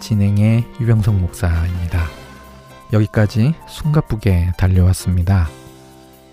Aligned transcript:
진행의 0.00 0.66
유병성 0.80 1.20
목사입니다. 1.20 2.04
여기까지 2.92 3.54
숨가쁘게 3.68 4.52
달려왔습니다. 4.56 5.48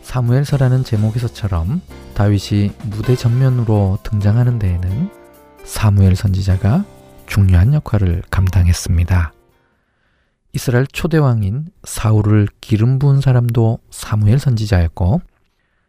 사무엘서라는 0.02 0.84
제목에서처럼 0.84 1.82
다윗이 2.14 2.72
무대 2.86 3.16
전면으로 3.16 4.00
등장하는 4.04 4.60
데에는 4.60 5.10
사무엘 5.64 6.16
선지자가 6.16 6.86
중요한 7.26 7.74
역할을 7.74 8.22
감당했습니다. 8.30 9.34
이스라엘 10.54 10.88
초대왕인 10.88 11.66
사울을 11.84 12.48
기름 12.62 13.00
부은 13.00 13.20
사람도 13.20 13.80
사무엘 13.90 14.40
선지자였고 14.40 15.22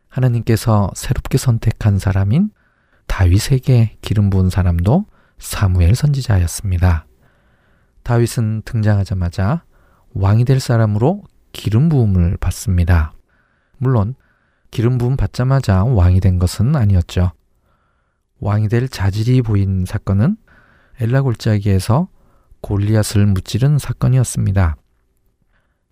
하나님께서 0.09 0.91
새롭게 0.97 1.39
선택한 1.39 1.99
사람인 1.99 2.51
다윗에게 3.07 3.99
기름 4.01 4.31
부은 4.31 4.51
사람도 4.51 5.07
사무엘 5.39 5.95
선지자였습니다. 5.95 7.06
다윗은 8.07 8.63
등장하자마자 8.65 9.65
왕이 10.15 10.45
될 10.45 10.61
사람으로 10.61 11.25
기름 11.51 11.89
부음을 11.89 12.37
받습니다. 12.37 13.13
물론 13.79 14.15
기름 14.71 14.97
부음 14.97 15.17
받자마자 15.17 15.83
왕이 15.83 16.21
된 16.21 16.39
것은 16.39 16.77
아니었죠. 16.77 17.33
왕이 18.39 18.69
될 18.69 18.89
자질이 18.89 19.43
보인 19.43 19.85
사건은 19.85 20.37
엘라 21.01 21.23
골짜기에서 21.23 22.07
골리앗을 22.61 23.27
무찌른 23.27 23.77
사건이었습니다. 23.79 24.77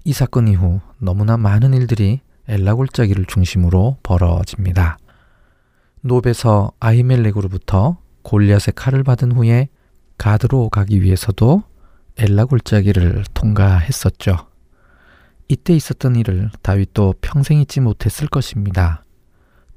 이 0.04 0.12
사건 0.12 0.46
이후 0.46 0.80
너무나 1.00 1.36
많은 1.36 1.74
일들이 1.74 2.20
엘라 2.46 2.76
골짜기를 2.76 3.24
중심으로 3.24 3.98
벌어집니다. 4.04 4.98
노베서 6.02 6.70
아히멜렉으로부터 6.78 7.98
골리앗의 8.22 8.74
칼을 8.76 9.02
받은 9.02 9.32
후에 9.32 9.68
가드로 10.16 10.68
가기 10.68 11.02
위해서도 11.02 11.64
엘라 12.16 12.44
골짜기를 12.44 13.24
통과했었죠. 13.34 14.36
이때 15.48 15.74
있었던 15.74 16.16
일을 16.16 16.50
다윗도 16.62 17.14
평생 17.20 17.60
잊지 17.60 17.80
못했을 17.80 18.28
것입니다. 18.28 19.04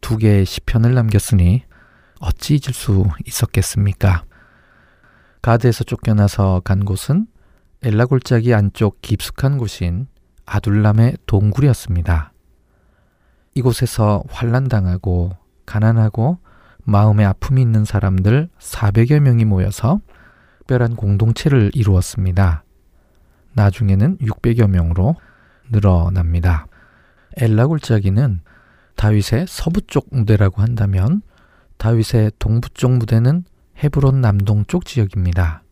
두 0.01 0.17
개의 0.17 0.45
시편을 0.45 0.93
남겼으니 0.93 1.63
어찌 2.19 2.53
잊을 2.53 2.73
수 2.73 3.05
있었겠습니까? 3.25 4.23
가드에서 5.41 5.83
쫓겨나서 5.83 6.61
간 6.63 6.85
곳은 6.85 7.27
엘라 7.81 8.05
골짜기 8.05 8.53
안쪽 8.53 9.01
깊숙한 9.01 9.57
곳인 9.57 10.07
아둘람의 10.45 11.17
동굴이었습니다. 11.25 12.33
이곳에서 13.55 14.23
환란당하고 14.29 15.31
가난하고 15.65 16.37
마음에 16.83 17.25
아픔이 17.25 17.61
있는 17.61 17.83
사람들 17.83 18.49
400여 18.59 19.19
명이 19.19 19.45
모여서 19.45 19.99
특별한 20.67 20.97
공동체를 20.97 21.72
이루었습니다. 21.73 22.63
나중에는 23.53 24.17
600여 24.17 24.67
명으로 24.67 25.16
늘어납니다. 25.72 26.67
엘라 27.38 27.67
골짜기는 27.67 28.41
다윗의 28.95 29.45
서부 29.47 29.81
쪽 29.81 30.07
무대라고 30.11 30.61
한다면 30.61 31.22
다윗의 31.78 32.33
동부 32.38 32.69
쪽 32.73 32.91
무대는 32.91 33.45
헤브론 33.81 34.22
남동쪽 34.22 34.85
지역입니다. 34.85 35.63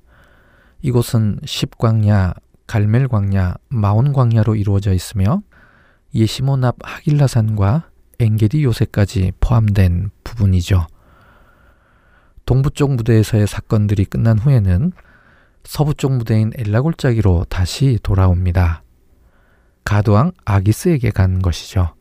이곳은 0.81 1.39
십광야, 1.43 2.33
갈멜광야, 2.67 3.55
마온광야로 3.69 4.55
이루어져 4.55 4.93
있으며 4.93 5.41
예시몬 6.13 6.63
앞 6.63 6.77
하길라산과 6.81 7.89
엥게디 8.19 8.63
요새까지 8.63 9.33
포함된 9.39 10.11
부분이죠. 10.23 10.87
동부 12.45 12.71
쪽 12.71 12.93
무대에서의 12.93 13.47
사건들이 13.47 14.05
끝난 14.05 14.37
후에는 14.37 14.91
서부 15.63 15.95
쪽 15.95 16.13
무대인 16.13 16.51
엘라골짜기로 16.55 17.45
다시 17.49 17.97
돌아옵니다. 18.03 18.83
가드왕 19.83 20.31
아기스에게 20.45 21.09
간 21.09 21.41
것이죠. 21.41 21.95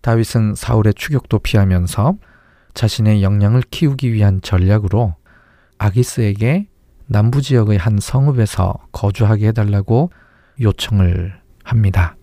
다윗은 0.00 0.56
사울의 0.56 0.94
추격도 0.94 1.38
피하면서 1.40 2.16
자신의 2.74 3.22
역량을 3.22 3.62
키우기 3.70 4.12
위한 4.12 4.40
전략으로 4.42 5.14
아기스에게 5.78 6.68
남부 7.06 7.40
지역의 7.42 7.78
한 7.78 7.98
성읍에서 8.00 8.74
거주하게 8.92 9.48
해달라고 9.48 10.10
요청을 10.60 11.40
합니다. 11.62 12.16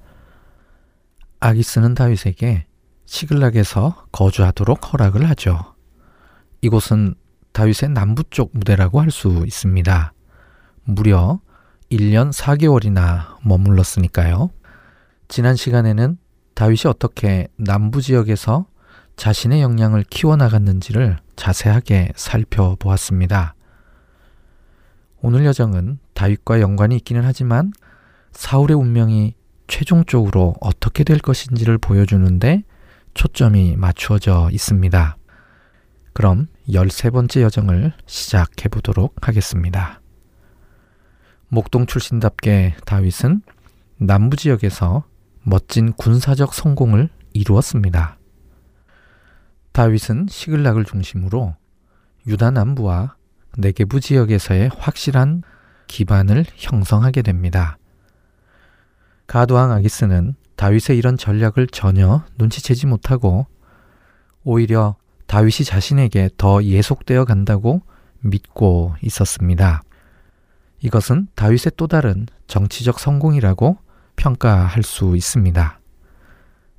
아기스는 1.40 1.94
다윗에게 1.94 2.66
시글락에서 3.06 4.08
거주하도록 4.12 4.94
허락을 4.94 5.30
하죠. 5.30 5.77
이곳은 6.62 7.16
다윗의 7.54 7.90
남부 7.90 8.24
쪽 8.30 8.52
무대라고 8.54 9.02
할 9.02 9.12
수 9.12 9.44
있습니다. 9.46 10.14
무려 10.84 11.40
1년 11.92 12.32
4개월이나 12.34 13.38
머물렀으니까요. 13.44 14.52
지난 15.28 15.56
시간에는 15.56 16.18
다윗이 16.54 16.82
어떻게 16.88 17.48
남부 17.58 18.02
지역에서 18.02 18.66
자신의 19.16 19.62
역량을 19.62 20.04
키워나갔는지를 20.10 21.18
자세하게 21.36 22.14
살펴보았습니다. 22.16 23.56
오늘 25.22 25.46
여정은 25.46 26.00
다윗과 26.14 26.62
연관이 26.62 26.96
있기는 26.98 27.24
하지만 27.24 27.74
사울의 28.32 28.78
운명이 28.78 29.34
최종적으로 29.68 30.56
어떻게 30.62 31.04
될 31.04 31.20
것인지를 31.20 31.78
보여주는데 31.80 32.64
초점이 33.16 33.76
맞추어져 33.78 34.50
있습니다. 34.52 35.18
그럼 36.18 36.48
13번째 36.68 37.42
여정을 37.42 37.94
시작해 38.08 38.70
보도록 38.70 39.28
하겠습니다. 39.28 40.02
목동 41.48 41.86
출신답게 41.86 42.78
다윗은 42.88 43.44
남부 44.00 44.36
지역에서 44.36 45.04
멋진 45.44 45.94
군사적 45.94 46.56
성공을 46.56 47.10
이루었습니다. 47.34 48.18
다윗은 49.74 50.26
시글락을 50.28 50.86
중심으로 50.86 51.56
유다 52.26 52.50
남부와 52.50 53.16
네게부 53.56 54.00
지역에서의 54.00 54.72
확실한 54.76 55.44
기반을 55.86 56.46
형성하게 56.56 57.22
됩니다. 57.22 57.78
가도왕 59.28 59.72
아기스는 59.72 60.34
다윗의 60.56 60.98
이런 60.98 61.16
전략을 61.16 61.68
전혀 61.68 62.26
눈치채지 62.40 62.88
못하고 62.88 63.46
오히려 64.44 64.96
다윗이 65.28 65.66
자신에게 65.66 66.30
더 66.38 66.64
예속되어 66.64 67.26
간다고 67.26 67.82
믿고 68.22 68.96
있었습니다. 69.02 69.84
이것은 70.80 71.28
다윗의 71.36 71.74
또 71.78 71.88
다른 71.88 72.28
정치적 72.48 73.00
성공이라고 73.00 73.78
평가할 74.16 74.84
수 74.84 75.16
있습니다. 75.16 75.80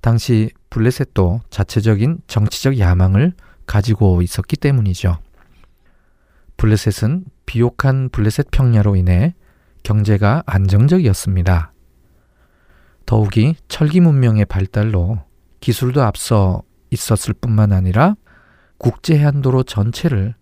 당시 0.01 0.51
블레셋도 0.71 1.41
자체적인 1.51 2.21
정치적 2.27 2.79
야망을 2.79 3.33
가지고 3.67 4.23
있었기 4.23 4.57
때문이죠. 4.57 5.19
블레셋은 6.57 7.25
비옥한 7.47 8.09
블레셋 8.11 8.51
평야로 8.51 8.97
인해 8.97 9.35
경제가 9.83 10.43
안정적이었습니다. 10.47 11.73
더욱이 13.07 13.57
철기 13.69 14.01
문명의 14.01 14.45
발달로 14.45 15.21
기술도 15.61 16.03
앞서 16.03 16.63
있었을 16.91 17.35
뿐만 17.35 17.73
아니라 17.73 18.17
국제 18.79 19.19
해안도로 19.19 19.65
전체를 19.65 20.35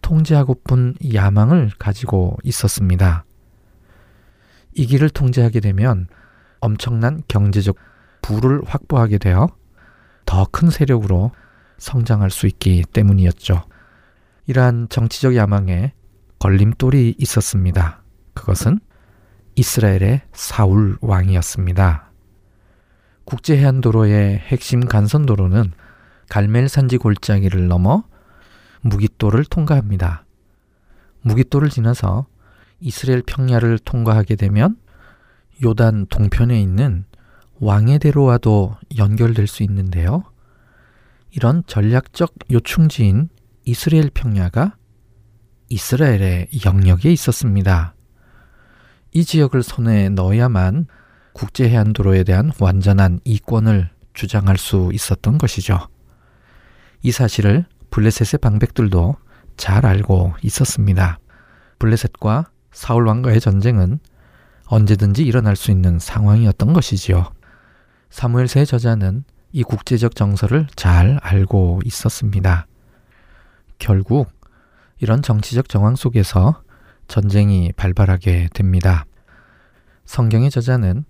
통제하고픈 0.00 0.94
야망을 1.12 1.70
가지고 1.78 2.36
있었습니다. 2.44 3.24
이 4.74 4.86
길을 4.86 5.10
통제하게 5.10 5.60
되면 5.60 6.06
엄청난 6.60 7.22
경제적 7.28 7.76
부를 8.22 8.62
확보하게 8.64 9.18
되어 9.18 9.48
더 10.24 10.44
큰 10.50 10.70
세력으로 10.70 11.32
성장할 11.78 12.30
수 12.30 12.46
있기 12.46 12.84
때문이었죠. 12.92 13.62
이러한 14.46 14.88
정치적 14.88 15.36
야망에 15.36 15.92
걸림돌이 16.38 17.16
있었습니다. 17.18 18.02
그것은 18.34 18.78
이스라엘의 19.56 20.22
사울 20.32 20.96
왕이었습니다. 21.00 22.10
국제 23.24 23.56
해안도로의 23.58 24.38
핵심 24.38 24.80
간선도로는 24.80 25.72
갈멜 26.32 26.66
산지 26.68 26.96
골짜기를 26.96 27.68
넘어 27.68 28.04
무기또를 28.80 29.44
통과합니다. 29.44 30.24
무기또를 31.20 31.68
지나서 31.68 32.24
이스라엘 32.80 33.20
평야를 33.20 33.78
통과하게 33.78 34.36
되면 34.36 34.78
요단 35.62 36.06
동편에 36.06 36.58
있는 36.58 37.04
왕의 37.60 37.98
대로와도 37.98 38.76
연결될 38.96 39.46
수 39.46 39.62
있는데요. 39.62 40.24
이런 41.32 41.64
전략적 41.66 42.32
요충지인 42.50 43.28
이스라엘 43.66 44.08
평야가 44.08 44.76
이스라엘의 45.68 46.48
영역에 46.64 47.12
있었습니다. 47.12 47.94
이 49.12 49.22
지역을 49.22 49.62
손에 49.62 50.08
넣어야만 50.08 50.86
국제해안도로에 51.34 52.24
대한 52.24 52.52
완전한 52.58 53.20
이권을 53.24 53.90
주장할 54.14 54.56
수 54.56 54.88
있었던 54.94 55.36
것이죠. 55.36 55.88
이 57.02 57.10
사실을 57.10 57.66
블레셋의 57.90 58.38
방백들도 58.40 59.16
잘 59.56 59.84
알고 59.84 60.34
있었습니다. 60.42 61.18
블레셋과 61.78 62.50
사울 62.72 63.06
왕과의 63.06 63.40
전쟁은 63.40 63.98
언제든지 64.66 65.24
일어날 65.24 65.56
수 65.56 65.70
있는 65.70 65.98
상황이었던 65.98 66.72
것이지요. 66.72 67.30
사무엘서의 68.10 68.66
저자는 68.66 69.24
이 69.52 69.62
국제적 69.62 70.14
정서를 70.14 70.66
잘 70.76 71.18
알고 71.22 71.80
있었습니다. 71.84 72.66
결국 73.78 74.30
이런 74.98 75.20
정치적 75.20 75.68
정황 75.68 75.96
속에서 75.96 76.62
전쟁이 77.08 77.72
발발하게 77.72 78.48
됩니다. 78.54 79.04
성경의 80.06 80.50
저자는 80.50 81.04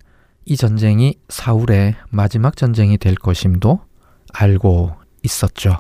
이 0.44 0.56
전쟁이 0.56 1.14
사울의 1.28 1.94
마지막 2.08 2.56
전쟁이 2.56 2.98
될 2.98 3.14
것임도 3.14 3.80
알고 4.32 5.01
있었죠. 5.22 5.78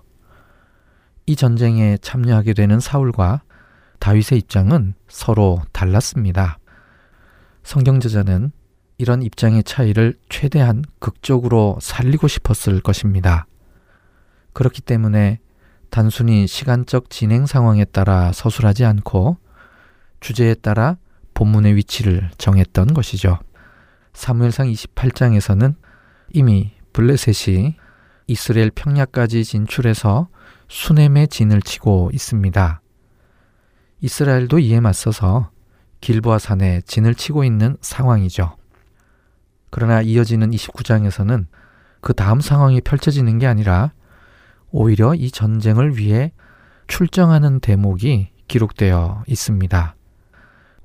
이 1.26 1.36
전쟁에 1.36 1.98
참여하게 1.98 2.54
되는 2.54 2.80
사울과 2.80 3.42
다윗의 4.00 4.38
입장은 4.40 4.94
서로 5.08 5.60
달랐습니다. 5.72 6.58
성경 7.62 8.00
저자는 8.00 8.50
이런 8.98 9.22
입장의 9.22 9.64
차이를 9.64 10.18
최대한 10.28 10.84
극적으로 10.98 11.78
살리고 11.80 12.28
싶었을 12.28 12.80
것입니다. 12.80 13.46
그렇기 14.52 14.80
때문에 14.82 15.38
단순히 15.90 16.46
시간적 16.46 17.10
진행 17.10 17.46
상황에 17.46 17.84
따라 17.84 18.32
서술하지 18.32 18.84
않고 18.84 19.36
주제에 20.20 20.54
따라 20.54 20.96
본문의 21.34 21.76
위치를 21.76 22.30
정했던 22.38 22.94
것이죠. 22.94 23.38
사무엘상 24.12 24.68
28장에서는 24.68 25.74
이미 26.32 26.72
블레셋이 26.92 27.76
이스라엘 28.26 28.70
평야까지 28.70 29.44
진출해서 29.44 30.28
수넴의 30.68 31.28
진을 31.28 31.62
치고 31.62 32.10
있습니다. 32.12 32.80
이스라엘도 34.00 34.58
이에 34.58 34.80
맞서서 34.80 35.50
길보아 36.00 36.38
산에 36.38 36.80
진을 36.82 37.14
치고 37.14 37.44
있는 37.44 37.76
상황이죠. 37.80 38.56
그러나 39.70 40.02
이어지는 40.02 40.50
29장에서는 40.50 41.46
그 42.00 42.12
다음 42.12 42.40
상황이 42.40 42.80
펼쳐지는 42.80 43.38
게 43.38 43.46
아니라 43.46 43.92
오히려 44.70 45.14
이 45.14 45.30
전쟁을 45.30 45.96
위해 45.96 46.32
출정하는 46.88 47.60
대목이 47.60 48.30
기록되어 48.48 49.24
있습니다. 49.26 49.96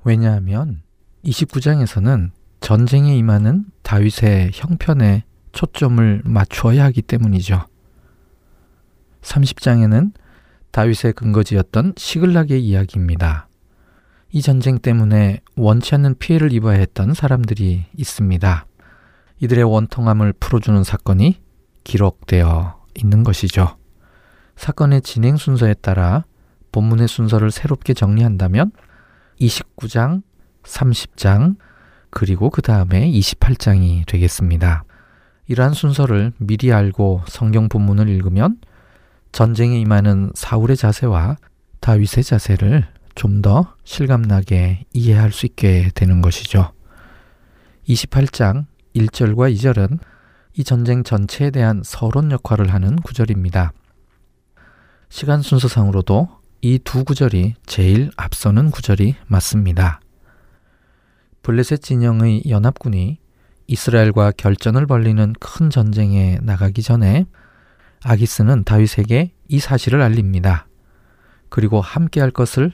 왜냐하면 0.04 0.82
29장에서는 1.24 2.30
전쟁에 2.60 3.16
임하는 3.16 3.66
다윗의 3.82 4.52
형편에 4.54 5.24
초점을 5.58 6.22
맞추어야 6.24 6.84
하기 6.84 7.02
때문이죠. 7.02 7.64
30장에는 9.22 10.12
다윗의 10.70 11.14
근거지였던 11.14 11.94
시글락의 11.96 12.64
이야기입니다. 12.64 13.48
이 14.30 14.40
전쟁 14.40 14.78
때문에 14.78 15.40
원치 15.56 15.96
않는 15.96 16.14
피해를 16.20 16.52
입어야 16.52 16.78
했던 16.78 17.12
사람들이 17.12 17.86
있습니다. 17.96 18.66
이들의 19.40 19.64
원통함을 19.64 20.34
풀어주는 20.34 20.84
사건이 20.84 21.42
기록되어 21.82 22.84
있는 22.94 23.24
것이죠. 23.24 23.76
사건의 24.54 25.02
진행 25.02 25.36
순서에 25.36 25.74
따라 25.74 26.24
본문의 26.70 27.08
순서를 27.08 27.50
새롭게 27.50 27.94
정리한다면 27.94 28.70
29장, 29.40 30.22
30장, 30.62 31.56
그리고 32.10 32.48
그 32.48 32.62
다음에 32.62 33.10
28장이 33.10 34.06
되겠습니다. 34.06 34.84
이러한 35.48 35.72
순서를 35.72 36.32
미리 36.38 36.72
알고 36.72 37.22
성경 37.26 37.68
본문을 37.68 38.08
읽으면 38.08 38.58
전쟁에 39.32 39.78
임하는 39.80 40.30
사울의 40.34 40.76
자세와 40.76 41.36
다윗의 41.80 42.24
자세를 42.24 42.86
좀 43.14 43.42
더 43.42 43.74
실감나게 43.84 44.84
이해할 44.92 45.32
수 45.32 45.46
있게 45.46 45.90
되는 45.94 46.22
것이죠. 46.22 46.72
28장 47.88 48.66
1절과 48.94 49.52
2절은 49.54 49.98
이 50.56 50.64
전쟁 50.64 51.02
전체에 51.02 51.50
대한 51.50 51.82
서론 51.84 52.30
역할을 52.30 52.72
하는 52.72 52.96
구절입니다. 52.96 53.72
시간 55.08 55.42
순서상으로도 55.42 56.28
이 56.60 56.78
두 56.78 57.04
구절이 57.04 57.54
제일 57.66 58.10
앞서는 58.16 58.70
구절이 58.70 59.14
맞습니다. 59.26 60.00
블레셋 61.42 61.82
진영의 61.82 62.42
연합군이 62.48 63.18
이스라엘과 63.68 64.32
결전을 64.32 64.86
벌리는 64.86 65.34
큰 65.38 65.70
전쟁에 65.70 66.38
나가기 66.42 66.82
전에 66.82 67.26
아기스는 68.02 68.64
다윗에게 68.64 69.32
이 69.48 69.58
사실을 69.60 70.00
알립니다. 70.00 70.66
그리고 71.50 71.80
함께 71.80 72.20
할 72.20 72.30
것을 72.30 72.72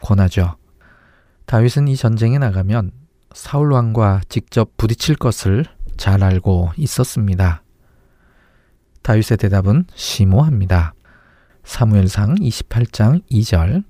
권하죠. 0.00 0.56
다윗은 1.46 1.88
이 1.88 1.96
전쟁에 1.96 2.38
나가면 2.38 2.92
사울 3.32 3.72
왕과 3.72 4.20
직접 4.28 4.76
부딪힐 4.76 5.16
것을 5.16 5.64
잘 5.96 6.22
알고 6.22 6.72
있었습니다. 6.76 7.62
다윗의 9.02 9.38
대답은 9.38 9.86
심오합니다. 9.94 10.94
사무엘상 11.64 12.36
28장 12.36 13.22
2절 13.30 13.84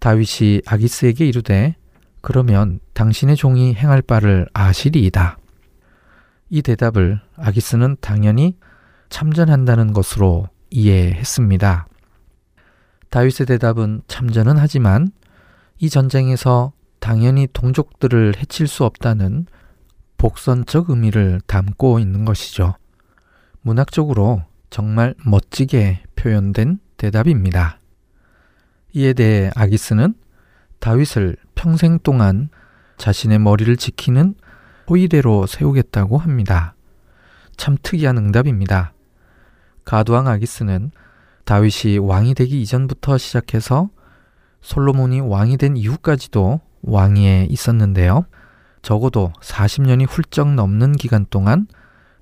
다윗이 0.00 0.62
아기스에게 0.66 1.26
이르되 1.26 1.76
그러면 2.22 2.80
당신의 2.94 3.36
종이 3.36 3.74
행할 3.74 4.00
바를 4.00 4.48
아시리이다. 4.54 5.38
이 6.54 6.62
대답을 6.62 7.18
아기스는 7.36 7.96
당연히 8.00 8.56
참전한다는 9.08 9.92
것으로 9.92 10.48
이해했습니다. 10.70 11.88
다윗의 13.10 13.46
대답은 13.48 14.02
참전은 14.06 14.56
하지만 14.56 15.10
이 15.80 15.90
전쟁에서 15.90 16.72
당연히 17.00 17.48
동족들을 17.52 18.34
해칠 18.38 18.68
수 18.68 18.84
없다는 18.84 19.46
복선적 20.16 20.90
의미를 20.90 21.40
담고 21.48 21.98
있는 21.98 22.24
것이죠. 22.24 22.76
문학적으로 23.62 24.44
정말 24.70 25.16
멋지게 25.26 26.04
표현된 26.14 26.78
대답입니다. 26.96 27.80
이에 28.92 29.12
대해 29.12 29.50
아기스는 29.56 30.14
다윗을 30.78 31.36
평생 31.56 31.98
동안 31.98 32.48
자신의 32.98 33.40
머리를 33.40 33.76
지키는 33.76 34.36
호위대로 34.88 35.46
세우겠다고 35.46 36.18
합니다. 36.18 36.74
참 37.56 37.76
특이한 37.82 38.18
응답입니다. 38.18 38.92
가두왕 39.84 40.28
아기스는 40.28 40.90
다윗이 41.44 41.98
왕이 41.98 42.34
되기 42.34 42.62
이전부터 42.62 43.18
시작해서 43.18 43.90
솔로몬이 44.60 45.20
왕이 45.20 45.58
된 45.58 45.76
이후까지도 45.76 46.60
왕위에 46.82 47.46
있었는데요. 47.50 48.26
적어도 48.82 49.32
40년이 49.40 50.06
훌쩍 50.08 50.54
넘는 50.54 50.92
기간 50.92 51.26
동안 51.28 51.66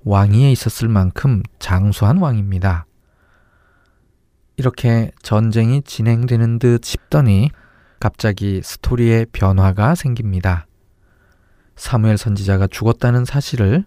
왕위에 0.05 0.51
있었을 0.51 0.89
만큼 0.89 1.41
장수한 1.59 2.17
왕입니다. 2.17 2.85
이렇게 4.57 5.11
전쟁이 5.21 5.81
진행되는 5.81 6.59
듯 6.59 6.85
싶더니 6.85 7.49
갑자기 7.99 8.61
스토리에 8.63 9.25
변화가 9.31 9.95
생깁니다. 9.95 10.67
사무엘 11.75 12.17
선지자가 12.17 12.67
죽었다는 12.67 13.25
사실을 13.25 13.85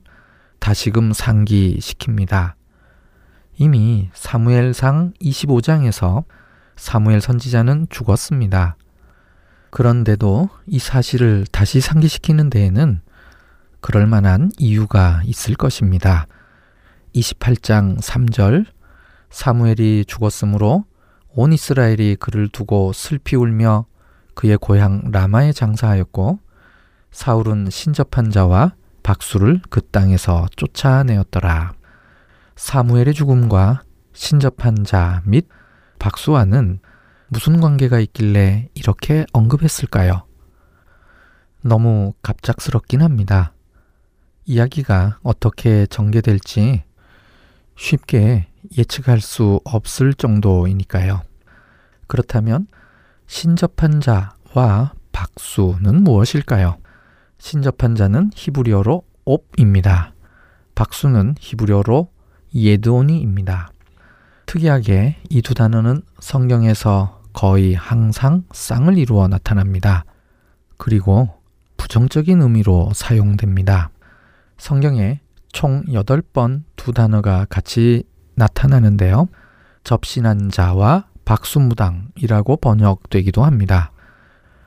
다시금 0.58 1.12
상기시킵니다. 1.12 2.54
이미 3.58 4.10
사무엘상 4.12 5.12
25장에서 5.20 6.24
사무엘 6.76 7.20
선지자는 7.20 7.86
죽었습니다. 7.90 8.76
그런데도 9.70 10.48
이 10.66 10.78
사실을 10.78 11.46
다시 11.50 11.80
상기시키는 11.80 12.50
데에는 12.50 13.00
그럴 13.80 14.06
만한 14.06 14.50
이유가 14.58 15.22
있을 15.24 15.54
것입니다. 15.54 16.26
28장 17.14 18.00
3절 18.00 18.66
사무엘이 19.30 20.04
죽었으므로 20.06 20.84
온 21.28 21.52
이스라엘이 21.52 22.16
그를 22.16 22.48
두고 22.48 22.92
슬피 22.92 23.36
울며 23.36 23.86
그의 24.34 24.58
고향 24.58 25.02
라마에 25.12 25.52
장사하였고 25.52 26.38
사울은 27.16 27.70
신접한 27.70 28.30
자와 28.30 28.74
박수를 29.02 29.62
그 29.70 29.80
땅에서 29.80 30.48
쫓아내었더라. 30.54 31.72
사무엘의 32.56 33.14
죽음과 33.14 33.84
신접한 34.12 34.84
자 34.84 35.22
및 35.24 35.48
박수와는 35.98 36.78
무슨 37.28 37.62
관계가 37.62 38.00
있길래 38.00 38.68
이렇게 38.74 39.24
언급했을까요? 39.32 40.26
너무 41.62 42.12
갑작스럽긴 42.20 43.00
합니다. 43.00 43.54
이야기가 44.44 45.18
어떻게 45.22 45.86
전개될지 45.86 46.84
쉽게 47.76 48.46
예측할 48.76 49.22
수 49.22 49.58
없을 49.64 50.12
정도이니까요. 50.12 51.22
그렇다면 52.08 52.66
신접한 53.26 54.02
자와 54.02 54.92
박수는 55.12 56.02
무엇일까요? 56.02 56.76
신접한 57.38 57.94
자는 57.94 58.30
히브리어로 58.34 59.02
옵입니다. 59.24 60.12
박수는 60.74 61.34
히브리어로 61.38 62.08
예드오니입니다. 62.54 63.70
특이하게 64.46 65.16
이 65.28 65.42
두 65.42 65.54
단어는 65.54 66.02
성경에서 66.20 67.22
거의 67.32 67.74
항상 67.74 68.44
쌍을 68.52 68.96
이루어 68.96 69.28
나타납니다. 69.28 70.04
그리고 70.78 71.28
부정적인 71.76 72.40
의미로 72.40 72.90
사용됩니다. 72.94 73.90
성경에 74.58 75.20
총 75.52 75.84
8번 75.84 76.62
두 76.76 76.92
단어가 76.92 77.44
같이 77.48 78.04
나타나는데요. 78.34 79.28
접신한 79.84 80.50
자와 80.50 81.06
박수무당이라고 81.24 82.56
번역되기도 82.56 83.44
합니다. 83.44 83.92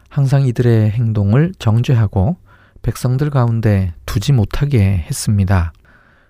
항상 0.10 0.46
이들의 0.46 0.92
행동을 0.92 1.54
정죄하고 1.60 2.38
백성들 2.82 3.30
가운데 3.30 3.94
두지 4.06 4.34
못하게 4.34 5.06
했습니다. 5.08 5.74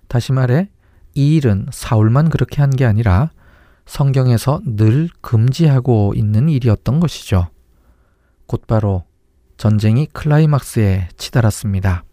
다시 0.08 0.32
말해, 0.34 0.70
이 1.16 1.36
일은 1.36 1.68
사울만 1.72 2.30
그렇게 2.30 2.62
한 2.62 2.72
게 2.72 2.86
아니라 2.86 3.30
성경에서 3.86 4.62
늘 4.66 5.10
금지하고 5.22 6.14
있는 6.16 6.48
일이었던 6.50 7.00
것이죠. 7.00 7.48
곧바로 8.46 9.04
전쟁이 9.58 10.06
클라이막스에 10.08 11.10
치달았습니다. 11.18 12.04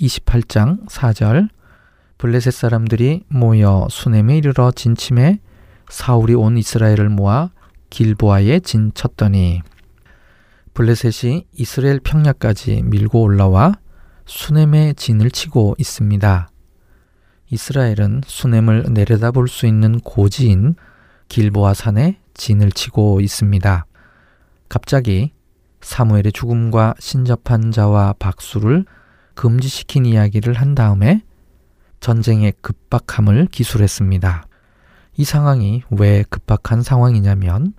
28장 0.00 0.88
4절 0.88 1.48
블레셋 2.16 2.52
사람들이 2.52 3.24
모여 3.28 3.86
수넴에 3.90 4.38
이르러 4.38 4.70
진침해 4.72 5.40
사울이 5.90 6.34
온 6.34 6.56
이스라엘을 6.58 7.08
모아 7.08 7.50
길보아에 7.90 8.60
진쳤더니 8.60 9.62
블레셋이 10.78 11.48
이스라엘 11.54 11.98
평야까지 11.98 12.82
밀고 12.84 13.20
올라와 13.20 13.72
수넴에 14.26 14.92
진을 14.92 15.32
치고 15.32 15.74
있습니다. 15.76 16.50
이스라엘은 17.50 18.20
수넴을 18.24 18.84
내려다볼 18.92 19.48
수 19.48 19.66
있는 19.66 19.98
고지인 19.98 20.76
길보아 21.26 21.74
산에 21.74 22.20
진을 22.34 22.70
치고 22.70 23.20
있습니다. 23.20 23.86
갑자기 24.68 25.32
사무엘의 25.80 26.30
죽음과 26.32 26.94
신접한 27.00 27.72
자와 27.72 28.14
박수를 28.20 28.84
금지시킨 29.34 30.06
이야기를 30.06 30.54
한 30.54 30.76
다음에 30.76 31.24
전쟁의 31.98 32.52
급박함을 32.62 33.46
기술했습니다. 33.46 34.46
이 35.16 35.24
상황이 35.24 35.82
왜 35.90 36.22
급박한 36.30 36.84
상황이냐면 36.84 37.74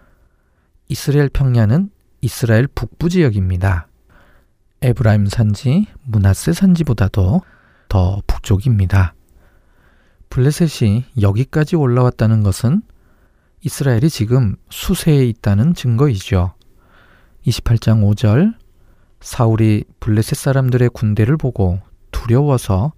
이스라엘 0.89 1.29
평야는 1.29 1.91
이스라엘 2.21 2.67
북부 2.67 3.09
지역입니다. 3.09 3.87
에브라임 4.81 5.25
산지, 5.25 5.87
문하세 6.03 6.53
산지보다도 6.53 7.41
더 7.87 8.21
북쪽입니다. 8.27 9.13
블레셋이 10.29 11.05
여기까지 11.21 11.75
올라왔다는 11.75 12.43
것은 12.43 12.81
이스라엘이 13.61 14.09
지금 14.09 14.55
수세에 14.69 15.25
있다는 15.25 15.73
증거이죠. 15.73 16.53
28장 17.45 18.03
5절 18.09 18.53
사울이 19.21 19.83
블레셋 19.99 20.37
사람들의 20.37 20.89
군대를 20.89 21.35
보고 21.37 21.79
두려워서 22.11 22.93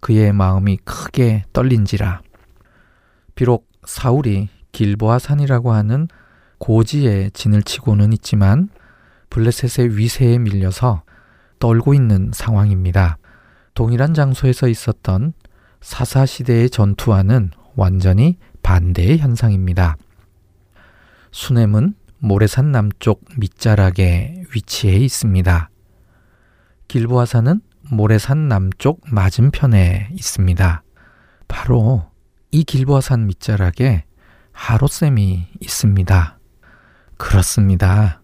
그의 0.00 0.32
마음이 0.32 0.78
크게 0.84 1.44
떨린지라. 1.52 2.20
비록 3.34 3.70
사울이 3.86 4.48
길보아 4.72 5.18
산이라고 5.18 5.72
하는 5.72 6.08
고지에 6.62 7.30
진을 7.30 7.64
치고는 7.64 8.12
있지만 8.12 8.68
블레셋의 9.30 9.96
위세에 9.98 10.38
밀려서 10.38 11.02
떨고 11.58 11.92
있는 11.92 12.30
상황입니다. 12.32 13.18
동일한 13.74 14.14
장소에서 14.14 14.68
있었던 14.68 15.32
사사 15.80 16.24
시대의 16.24 16.70
전투와는 16.70 17.50
완전히 17.74 18.38
반대의 18.62 19.18
현상입니다. 19.18 19.96
수넴은 21.32 21.94
모래산 22.18 22.70
남쪽 22.70 23.24
밑자락에 23.38 24.44
위치해 24.54 24.98
있습니다. 24.98 25.68
길보아산은 26.86 27.60
모래산 27.90 28.46
남쪽 28.46 29.00
맞은편에 29.10 30.10
있습니다. 30.12 30.84
바로 31.48 32.06
이 32.52 32.62
길보아산 32.62 33.26
밑자락에 33.26 34.04
하롯샘이 34.52 35.48
있습니다. 35.60 36.38
그렇습니다. 37.22 38.20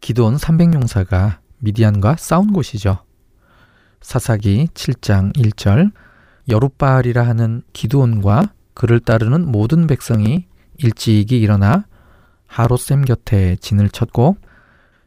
기도원 0.00 0.34
300용사가 0.34 1.38
미디안과 1.58 2.16
싸운 2.18 2.52
곳이죠. 2.52 2.98
사사기 4.00 4.66
7장 4.74 5.32
1절 5.36 5.92
여룻바알이라 6.48 7.24
하는 7.24 7.62
기드온과 7.72 8.54
그를 8.74 8.98
따르는 8.98 9.46
모든 9.46 9.86
백성이 9.86 10.48
일찍이 10.78 11.40
일어나 11.40 11.86
하롯샘 12.46 13.04
곁에 13.04 13.54
진을 13.60 13.88
쳤고 13.90 14.36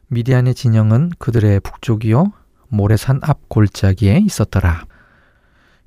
미디안의 0.08 0.54
진영은 0.54 1.10
그들의 1.18 1.60
북쪽이요 1.60 2.32
모래산 2.68 3.20
앞 3.22 3.50
골짜기에 3.50 4.22
있었더라. 4.24 4.86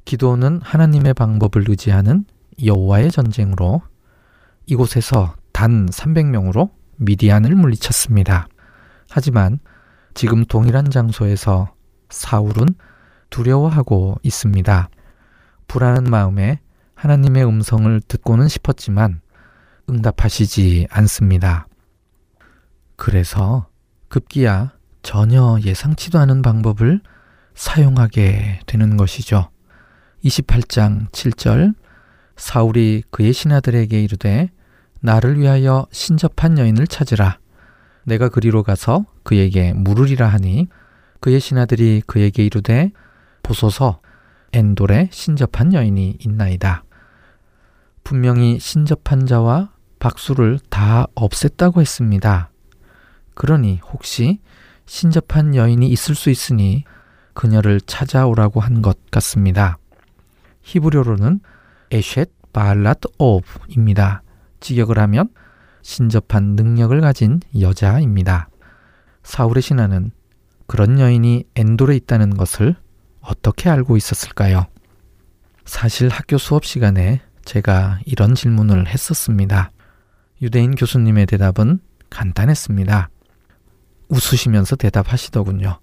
기도는 0.05 0.61
하나님의 0.61 1.15
방법을 1.15 1.65
의지하는 1.69 2.25
여호와의 2.63 3.09
전쟁으로 3.09 3.81
이곳에서 4.67 5.33
단 5.51 5.87
300명으로 5.87 6.78
미디안을 6.99 7.55
물리쳤습니다. 7.55 8.47
하지만 9.09 9.59
지금 10.13 10.45
동일한 10.45 10.89
장소에서 10.89 11.73
사울은 12.09 12.67
두려워하고 13.29 14.17
있습니다. 14.23 14.89
불안한 15.67 16.03
마음에 16.05 16.59
하나님의 16.95 17.45
음성을 17.45 18.01
듣고는 18.01 18.47
싶었지만 18.47 19.21
응답하시지 19.89 20.87
않습니다. 20.89 21.67
그래서 22.95 23.67
급기야 24.09 24.73
전혀 25.01 25.57
예상치도 25.63 26.19
않은 26.19 26.41
방법을 26.41 27.01
사용하게 27.55 28.61
되는 28.65 28.97
것이죠. 28.97 29.49
28장 30.23 31.09
7절 31.11 31.75
사울이 32.35 33.03
그의 33.09 33.33
신하들에게 33.33 34.01
이르되 34.01 34.49
나를 35.01 35.39
위하여 35.39 35.87
신접한 35.91 36.57
여인을 36.57 36.87
찾으라. 36.87 37.39
내가 38.03 38.29
그리로 38.29 38.63
가서 38.63 39.05
그에게 39.23 39.73
물으리라 39.73 40.27
하니 40.27 40.67
그의 41.19 41.39
신하들이 41.39 42.03
그에게 42.07 42.45
이르되 42.45 42.91
보소서 43.43 44.01
엔돌에 44.53 45.09
신접한 45.11 45.73
여인이 45.73 46.17
있나이다. 46.19 46.83
분명히 48.03 48.59
신접한 48.59 49.25
자와 49.27 49.71
박수를 49.99 50.59
다 50.69 51.05
없앴다고 51.15 51.81
했습니다. 51.81 52.51
그러니 53.35 53.79
혹시 53.91 54.39
신접한 54.85 55.55
여인이 55.55 55.87
있을 55.87 56.15
수 56.15 56.29
있으니 56.29 56.83
그녀를 57.33 57.79
찾아오라고 57.81 58.59
한 58.59 58.81
것 58.81 58.97
같습니다. 59.11 59.77
히브리어로는 60.63 61.41
에셋 61.91 62.31
바알랏 62.53 63.11
오브입니다. 63.17 64.23
직역을 64.59 64.99
하면 64.99 65.29
신접한 65.81 66.55
능력을 66.55 66.99
가진 67.01 67.39
여자입니다. 67.59 68.49
사울의 69.23 69.61
신하는 69.61 70.11
그런 70.67 70.99
여인이 70.99 71.45
엔돌에 71.55 71.95
있다는 71.95 72.35
것을 72.35 72.75
어떻게 73.21 73.69
알고 73.69 73.97
있었을까요? 73.97 74.67
사실 75.65 76.09
학교 76.09 76.37
수업 76.37 76.65
시간에 76.65 77.21
제가 77.45 77.99
이런 78.05 78.35
질문을 78.35 78.87
했었습니다. 78.87 79.71
유대인 80.41 80.75
교수님의 80.75 81.25
대답은 81.25 81.79
간단했습니다. 82.09 83.09
웃으시면서 84.09 84.75
대답하시더군요. 84.75 85.79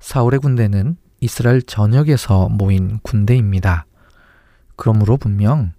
사울의 0.00 0.40
군대는 0.40 0.96
이스라엘 1.20 1.62
전역에서 1.62 2.48
모인 2.48 2.98
군대입니다. 3.02 3.86
그러므로 4.76 5.16
분명 5.16 5.72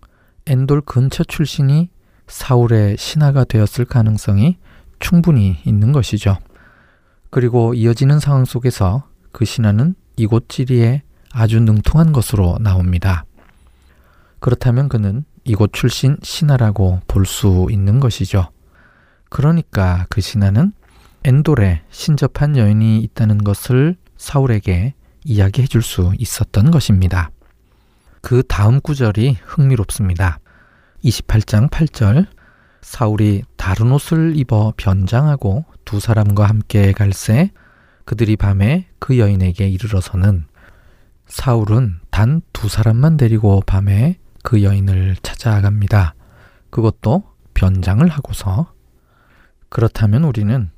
엔돌 0.49 0.81
근처 0.81 1.23
출신이 1.23 1.89
사울의 2.27 2.97
신하가 2.97 3.43
되었을 3.43 3.85
가능성이 3.85 4.57
충분히 4.99 5.57
있는 5.65 5.91
것이죠. 5.91 6.37
그리고 7.29 7.73
이어지는 7.75 8.19
상황 8.19 8.45
속에서 8.45 9.07
그 9.31 9.45
신하는 9.45 9.93
이곳 10.17 10.49
지리에 10.49 11.03
아주 11.31 11.59
능통한 11.59 12.11
것으로 12.11 12.57
나옵니다. 12.59 13.25
그렇다면 14.39 14.89
그는 14.89 15.23
이곳 15.43 15.71
출신 15.71 16.17
신하라고 16.23 17.01
볼 17.07 17.25
수 17.25 17.67
있는 17.69 17.99
것이죠. 17.99 18.49
그러니까 19.29 20.07
그 20.09 20.21
신하는 20.21 20.73
엔돌에 21.23 21.83
신접한 21.91 22.57
여인이 22.57 22.99
있다는 23.01 23.43
것을 23.43 23.95
사울에게 24.17 24.95
이야기해 25.23 25.67
줄 25.67 25.83
수 25.83 26.13
있었던 26.17 26.71
것입니다. 26.71 27.29
그 28.21 28.43
다음 28.47 28.81
구절이 28.81 29.37
흥미롭습니다. 29.45 30.39
28장 31.03 31.69
8절 31.69 32.27
사울이 32.81 33.43
다른 33.57 33.91
옷을 33.91 34.33
입어 34.35 34.73
변장하고 34.77 35.65
두 35.85 35.99
사람과 35.99 36.45
함께 36.45 36.91
갈새 36.91 37.51
그들이 38.05 38.35
밤에 38.37 38.87
그 38.99 39.17
여인에게 39.19 39.67
이르러서는 39.69 40.45
사울은 41.27 41.99
단 42.09 42.41
두 42.59 42.67
사람만 42.67 43.15
데리고 43.15 43.61
밤에 43.65 44.19
그 44.43 44.63
여인을 44.63 45.15
찾아갑니다. 45.23 46.13
그것도 46.69 47.23
변장을 47.53 48.05
하고서 48.05 48.73
그렇다면 49.69 50.25
우리는 50.25 50.69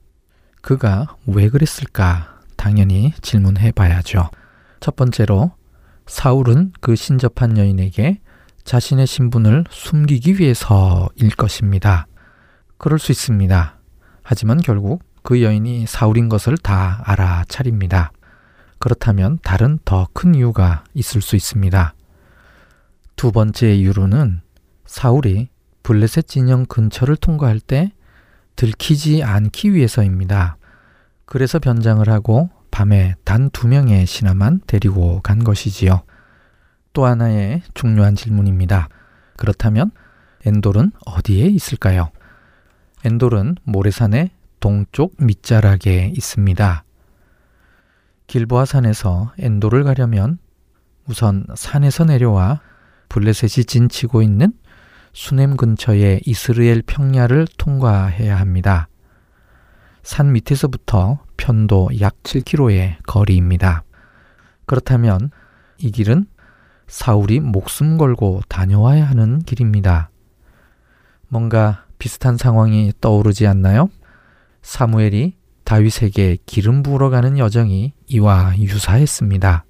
그가 0.61 1.15
왜 1.25 1.49
그랬을까 1.49 2.39
당연히 2.55 3.13
질문해 3.23 3.71
봐야죠. 3.71 4.29
첫 4.79 4.95
번째로 4.95 5.53
사울은 6.07 6.73
그 6.81 6.95
신접한 6.95 7.57
여인에게 7.57 8.19
자신의 8.63 9.07
신분을 9.07 9.65
숨기기 9.69 10.39
위해서일 10.39 11.35
것입니다. 11.37 12.07
그럴 12.77 12.99
수 12.99 13.11
있습니다. 13.11 13.77
하지만 14.23 14.57
결국 14.57 15.03
그 15.23 15.41
여인이 15.41 15.85
사울인 15.87 16.29
것을 16.29 16.57
다 16.57 17.01
알아차립니다. 17.05 18.11
그렇다면 18.79 19.39
다른 19.43 19.77
더 19.85 20.07
큰 20.13 20.33
이유가 20.35 20.83
있을 20.93 21.21
수 21.21 21.35
있습니다. 21.35 21.93
두 23.15 23.31
번째 23.31 23.75
이유로는 23.75 24.41
사울이 24.85 25.49
블레셋 25.83 26.27
진영 26.27 26.65
근처를 26.65 27.15
통과할 27.15 27.59
때 27.59 27.91
들키지 28.55 29.23
않기 29.23 29.73
위해서입니다. 29.73 30.57
그래서 31.25 31.59
변장을 31.59 32.07
하고 32.09 32.49
밤에 32.71 33.15
단 33.25 33.49
두 33.51 33.67
명의 33.67 34.05
신하만 34.05 34.61
데리고 34.65 35.21
간 35.21 35.43
것이지요. 35.43 36.03
또 36.93 37.05
하나의 37.05 37.61
중요한 37.73 38.15
질문입니다. 38.15 38.89
그렇다면 39.37 39.91
엔돌은 40.45 40.91
어디에 41.05 41.45
있을까요? 41.47 42.11
엔돌은 43.05 43.55
모래산의 43.63 44.31
동쪽 44.59 45.15
밑자락에 45.19 46.11
있습니다. 46.15 46.83
길보아 48.27 48.65
산에서 48.65 49.33
엔돌을 49.37 49.83
가려면 49.83 50.37
우선 51.07 51.45
산에서 51.55 52.05
내려와 52.05 52.61
블레셋이 53.09 53.65
진치고 53.65 54.21
있는 54.21 54.53
수넴 55.13 55.57
근처의 55.57 56.21
이스르엘 56.25 56.83
평야를 56.83 57.47
통과해야 57.57 58.39
합니다. 58.39 58.87
산 60.03 60.31
밑에서부터 60.31 61.19
편도 61.41 61.89
약 62.01 62.21
7km의 62.21 62.97
거리입니다. 63.07 63.83
그렇다면 64.67 65.31
이 65.79 65.89
길은 65.89 66.27
사울이 66.87 67.39
목숨 67.39 67.97
걸고 67.97 68.41
다녀와야 68.47 69.05
하는 69.05 69.39
길입니다. 69.39 70.11
뭔가 71.29 71.85
비슷한 71.97 72.37
상황이 72.37 72.93
떠오르지 73.01 73.47
않나요? 73.47 73.89
사무엘이 74.61 75.35
다윗에게 75.63 76.37
기름 76.45 76.83
부으러 76.83 77.09
가는 77.09 77.39
여정이 77.39 77.93
이와 78.05 78.59
유사했습니다. 78.59 79.65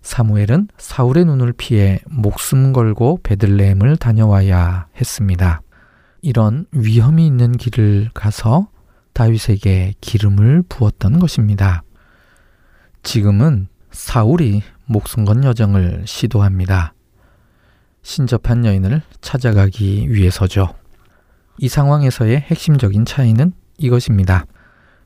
사무엘은 0.00 0.68
사울의 0.78 1.26
눈을 1.26 1.52
피해 1.52 2.00
목숨 2.06 2.72
걸고 2.72 3.20
베들레헴을 3.24 3.98
다녀와야 3.98 4.86
했습니다. 4.96 5.60
이런 6.22 6.64
위험이 6.72 7.26
있는 7.26 7.52
길을 7.52 8.10
가서 8.14 8.68
다윗에게 9.18 9.94
기름을 10.00 10.62
부었던 10.68 11.18
것입니다. 11.18 11.82
지금은 13.02 13.66
사울이 13.90 14.62
목숨 14.86 15.24
건 15.24 15.42
여정을 15.42 16.04
시도합니다. 16.06 16.94
신접한 18.02 18.64
여인을 18.64 19.02
찾아가기 19.20 20.08
위해서죠. 20.08 20.72
이 21.58 21.66
상황에서의 21.68 22.38
핵심적인 22.42 23.06
차이는 23.06 23.52
이것입니다. 23.76 24.46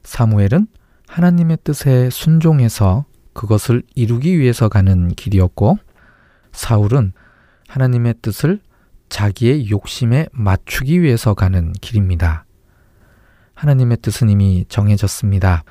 사무엘은 0.02 0.66
하나님의 1.08 1.58
뜻에 1.64 2.10
순종해서 2.10 3.06
그것을 3.32 3.82
이루기 3.94 4.38
위해서 4.38 4.68
가는 4.68 5.08
길이었고, 5.08 5.78
사울은 6.52 7.14
하나님의 7.66 8.16
뜻을 8.20 8.60
자기의 9.08 9.70
욕심에 9.70 10.26
맞추기 10.32 11.00
위해서 11.00 11.32
가는 11.32 11.72
길입니다. 11.80 12.44
하나님의 13.62 13.98
뜻은 13.98 14.28
이미 14.28 14.64
정해졌습니다. 14.68 15.62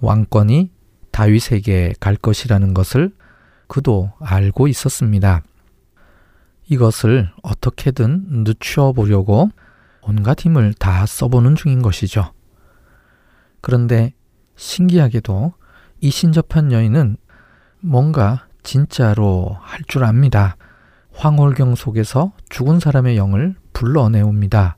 왕권이 0.00 0.72
다윗에게 1.12 1.94
갈 2.00 2.16
것이라는 2.16 2.74
것을 2.74 3.14
그도 3.68 4.10
알고 4.18 4.66
있었습니다. 4.66 5.42
이것을 6.68 7.30
어떻게든 7.44 8.44
늦추어 8.44 8.92
보려고 8.92 9.50
온갖 10.02 10.44
힘을 10.44 10.74
다 10.74 11.06
써보는 11.06 11.54
중인 11.54 11.80
것이죠. 11.80 12.32
그런데 13.60 14.14
신기하게도 14.56 15.52
이 16.00 16.10
신접한 16.10 16.72
여인은 16.72 17.18
뭔가 17.80 18.48
진짜로 18.64 19.56
할 19.60 19.84
줄 19.86 20.02
압니다. 20.02 20.56
황홀경 21.12 21.76
속에서 21.76 22.32
죽은 22.48 22.80
사람의 22.80 23.16
영을 23.16 23.54
불러내옵니다. 23.72 24.77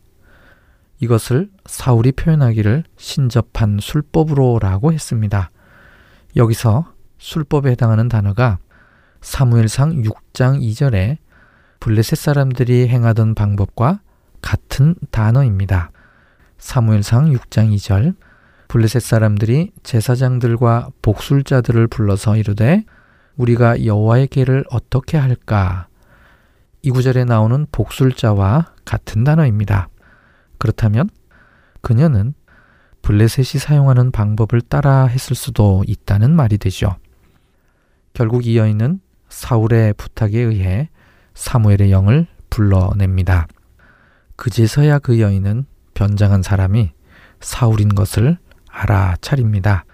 이것을 1.00 1.50
사울이 1.66 2.12
표현하기를 2.12 2.84
신접한 2.96 3.78
술법으로라고 3.80 4.92
했습니다. 4.92 5.50
여기서 6.36 6.92
술법에 7.18 7.70
해당하는 7.70 8.08
단어가 8.08 8.58
사무엘상 9.20 10.02
6장 10.02 10.60
2절에 10.60 11.18
블레셋 11.80 12.18
사람들이 12.18 12.88
행하던 12.88 13.34
방법과 13.34 14.00
같은 14.42 14.94
단어입니다. 15.10 15.90
사무엘상 16.58 17.32
6장 17.32 17.74
2절 17.74 18.14
블레셋 18.68 19.02
사람들이 19.02 19.72
제사장들과 19.82 20.90
복술자들을 21.02 21.88
불러서 21.88 22.36
이르되 22.36 22.84
우리가 23.36 23.84
여호와의 23.84 24.28
계를 24.28 24.64
어떻게 24.70 25.16
할까? 25.16 25.88
이 26.82 26.90
구절에 26.90 27.24
나오는 27.24 27.66
복술자와 27.72 28.74
같은 28.84 29.24
단어입니다. 29.24 29.88
그렇다면 30.60 31.08
그녀는 31.80 32.34
블레셋이 33.02 33.58
사용하는 33.58 34.12
방법을 34.12 34.60
따라 34.60 35.06
했을 35.06 35.34
수도 35.34 35.82
있다는 35.88 36.36
말이 36.36 36.58
되죠. 36.58 36.94
결국 38.12 38.46
이 38.46 38.56
여인은 38.56 39.00
사울의 39.28 39.94
부탁에 39.94 40.38
의해 40.38 40.90
사무엘의 41.34 41.90
영을 41.90 42.26
불러냅니다. 42.50 43.46
그제서야 44.36 44.98
그 44.98 45.20
여인은 45.20 45.66
변장한 45.94 46.42
사람이 46.42 46.92
사울인 47.40 47.94
것을 47.94 48.38
알아차립니다. 48.68 49.84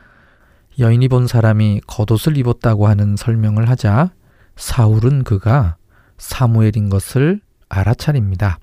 여인이 0.79 1.09
본 1.09 1.27
사람이 1.27 1.83
겉옷을 1.87 2.37
입었다고 2.37 2.89
하는 2.89 3.17
설명을 3.17 3.69
하자 3.69 4.11
사울은 4.57 5.25
그가 5.25 5.77
사무엘인 6.19 6.91
것을 6.91 7.41
알아차립니다. 7.69 8.59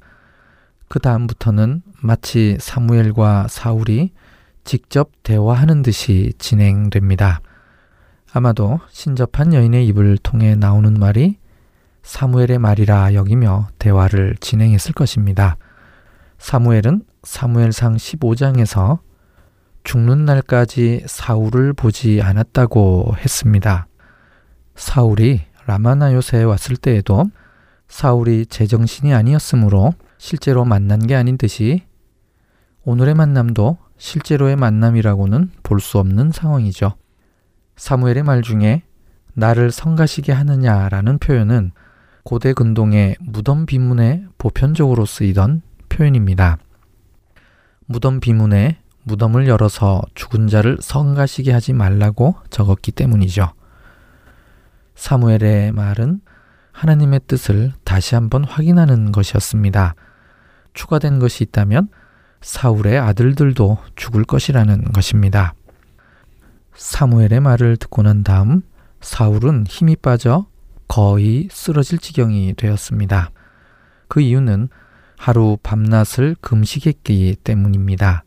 그 0.88 1.00
다음부터는 1.00 1.82
마치 2.02 2.58
사무엘과 2.60 3.48
사울이 3.50 4.12
직접 4.64 5.12
대화하는 5.24 5.82
듯이 5.82 6.34
진행됩니다. 6.38 7.42
아마도 8.32 8.80
신접한 8.90 9.54
여인의 9.54 9.86
입을 9.88 10.18
통해 10.18 10.56
나오는 10.56 10.94
말이 10.94 11.38
사무엘의 12.04 12.60
말이라 12.60 13.14
여기며 13.14 13.70
대화를 13.80 14.36
진행했을 14.40 14.94
것입니다. 14.94 15.58
사무엘은 16.38 17.04
사무엘상 17.24 17.96
15장에서 17.96 19.00
죽는 19.84 20.26
날까지 20.26 21.04
사울을 21.06 21.74
보지 21.74 22.22
않았다고 22.22 23.16
했습니다. 23.20 23.88
사울이 24.76 25.42
라마나요세에 25.66 26.44
왔을 26.44 26.76
때에도 26.76 27.26
사울이 27.88 28.46
제정신이 28.48 29.14
아니었으므로 29.14 29.94
실제로 30.26 30.64
만난 30.64 31.06
게 31.06 31.16
아닌 31.16 31.38
듯이 31.38 31.84
오늘의 32.86 33.14
만남도 33.14 33.78
실제로의 33.98 34.56
만남이라고는 34.56 35.52
볼 35.64 35.82
수 35.82 36.00
없는 36.00 36.32
상황이죠. 36.32 36.96
사무엘의 37.76 38.24
말 38.24 38.42
중에 38.42 38.84
나를 39.34 39.70
성가시게 39.70 40.32
하느냐라는 40.32 41.18
표현은 41.18 41.72
고대 42.24 42.54
근동의 42.54 43.18
무덤 43.20 43.66
비문에 43.66 44.26
보편적으로 44.38 45.06
쓰이던 45.06 45.62
표현입니다. 45.90 46.58
무덤 47.86 48.22
비문에 48.22 48.78
무덤을 49.04 49.50
열어서 49.50 50.04
죽은 50.16 50.48
자를 50.48 50.78
성가시게 50.80 51.52
하지 51.52 51.74
말라고 51.74 52.36
적었기 52.50 52.94
때문이죠. 52.94 53.52
사무엘의 54.96 55.74
말은 55.74 56.22
하나님의 56.72 57.20
뜻을 57.28 57.74
다시 57.84 58.16
한번 58.16 58.46
확인하는 58.46 59.12
것이었습니다. 59.12 59.96
추가된 60.74 61.20
것이 61.20 61.44
있다면 61.44 61.90
사울의 62.42 62.98
아들들도 63.00 63.78
죽을 63.96 64.24
것이라는 64.24 64.92
것입니다. 64.92 65.54
사무엘의 66.76 67.40
말을 67.40 67.78
듣고 67.78 68.04
난 68.04 68.24
다음 68.24 68.62
사울은 69.02 69.66
힘이 69.68 69.96
빠져 69.96 70.48
거의 70.88 71.48
쓰러질 71.52 72.00
지경이 72.00 72.54
되었습니다. 72.56 73.32
그 74.08 74.22
이유는 74.22 74.70
하루 75.18 75.58
밤낮을 75.64 76.36
금식했기 76.42 77.38
때문입니다. 77.44 78.24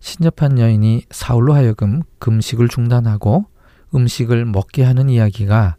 신접한 0.00 0.58
여인이 0.58 1.06
사울로 1.10 1.54
하여금 1.54 2.02
금식을 2.18 2.68
중단하고 2.68 3.46
음식을 3.94 4.44
먹게 4.44 4.84
하는 4.84 5.08
이야기가 5.08 5.76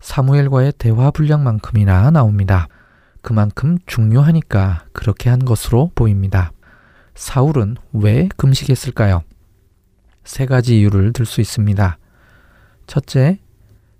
사무엘과의 0.00 0.74
대화 0.78 1.10
분량만큼이나 1.10 2.10
나옵니다. 2.10 2.68
그만큼 3.22 3.78
중요하니까 3.86 4.86
그렇게 4.92 5.30
한 5.30 5.44
것으로 5.44 5.90
보입니다. 5.94 6.52
사울은 7.14 7.76
왜 7.92 8.28
금식했을까요? 8.36 9.22
세 10.24 10.46
가지 10.46 10.78
이유를 10.80 11.12
들 11.12 11.26
수 11.26 11.40
있습니다. 11.40 11.98
첫째, 12.86 13.40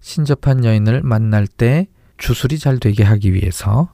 신접한 0.00 0.64
여인을 0.64 1.02
만날 1.02 1.46
때 1.46 1.88
주술이 2.18 2.58
잘 2.58 2.78
되게 2.78 3.02
하기 3.04 3.32
위해서. 3.32 3.92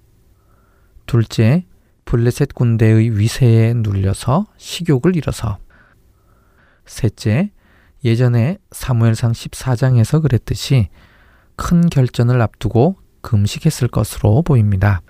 둘째, 1.07 1.67
블레셋 2.05 2.55
군대의 2.55 3.19
위세에 3.19 3.75
눌려서 3.75 4.47
식욕을 4.57 5.17
잃어서. 5.17 5.59
셋째, 6.87 7.51
예전에 8.05 8.59
사무엘상 8.71 9.33
14장에서 9.33 10.23
그랬듯이 10.23 10.89
큰 11.57 11.89
결전을 11.89 12.41
앞두고 12.41 12.97
금식했을 13.23 13.89
것으로 13.89 14.43
보입니다. 14.43 15.03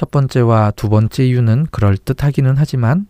첫 0.00 0.10
번째와 0.10 0.70
두 0.76 0.88
번째 0.88 1.26
이유는 1.26 1.66
그럴듯하기는 1.70 2.54
하지만 2.56 3.06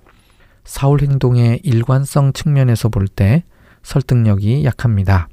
사울 0.65 1.03
행동의 1.03 1.61
일관성 1.63 2.33
측면에서 2.33 2.89
볼 2.89 3.07
때 3.07 3.45
설득력이 3.85 4.65
약합니다. 4.65 5.29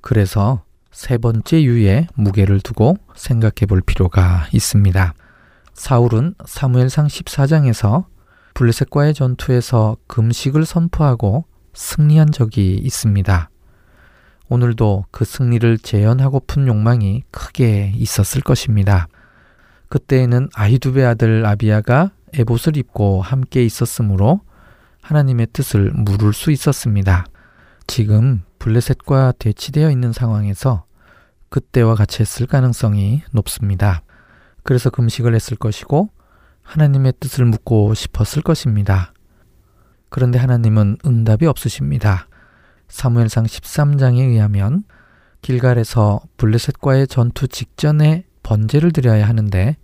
그래서 0.00 0.62
세 0.90 1.18
번째 1.18 1.60
이유에 1.60 2.06
무게를 2.14 2.60
두고 2.60 2.96
생각해 3.14 3.66
볼 3.68 3.82
필요가 3.82 4.46
있습니다. 4.54 5.12
사울은 5.74 6.34
사무엘상 6.46 7.08
14장에서 7.08 8.06
블레셋과의 8.54 9.12
전투에서 9.12 9.98
금식을 10.06 10.64
선포하고 10.64 11.44
승리한 11.74 12.32
적이 12.32 12.76
있습니다. 12.76 13.50
오늘도 14.48 15.04
그 15.10 15.26
승리를 15.26 15.76
재현하고픈 15.80 16.68
욕망이 16.68 17.22
크게 17.30 17.92
있었을 17.96 18.40
것입니다. 18.40 19.08
그때에는 19.94 20.48
아히두베 20.54 21.04
아들 21.04 21.46
아비야가 21.46 22.10
에봇을 22.32 22.76
입고 22.76 23.22
함께 23.22 23.64
있었으므로 23.64 24.40
하나님의 25.02 25.46
뜻을 25.52 25.92
물을 25.92 26.32
수 26.32 26.50
있었습니다. 26.50 27.26
지금 27.86 28.42
블레셋과 28.58 29.34
대치되어 29.38 29.92
있는 29.92 30.12
상황에서 30.12 30.84
그때와 31.48 31.94
같이 31.94 32.22
했을 32.22 32.48
가능성이 32.48 33.22
높습니다. 33.30 34.02
그래서 34.64 34.90
금식을 34.90 35.32
했을 35.32 35.56
것이고 35.56 36.08
하나님의 36.62 37.12
뜻을 37.20 37.44
묻고 37.44 37.94
싶었을 37.94 38.42
것입니다. 38.42 39.12
그런데 40.08 40.40
하나님은 40.40 40.96
응답이 41.06 41.46
없으십니다. 41.46 42.26
사무엘상 42.88 43.44
13장에 43.44 44.18
의하면 44.18 44.82
길갈에서 45.42 46.20
블레셋과의 46.36 47.06
전투 47.06 47.46
직전에 47.46 48.24
번제를 48.42 48.90
드려야 48.90 49.28
하는데 49.28 49.76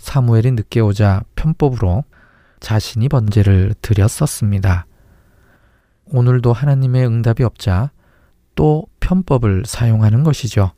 사무엘이 0.00 0.52
늦게 0.52 0.80
오자 0.80 1.22
편법으로 1.36 2.04
자신이 2.58 3.08
번제를 3.08 3.74
드렸었습니다. 3.80 4.86
오늘도 6.06 6.52
하나님의 6.52 7.06
응답이 7.06 7.44
없자 7.44 7.92
또 8.54 8.86
편법을 8.98 9.64
사용하는 9.66 10.24
것이죠. 10.24 10.72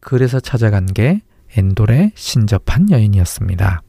그래서 0.00 0.40
찾아간 0.40 0.86
게 0.86 1.20
엔돌의 1.56 2.12
신접한 2.14 2.90
여인이었습니다. 2.90 3.82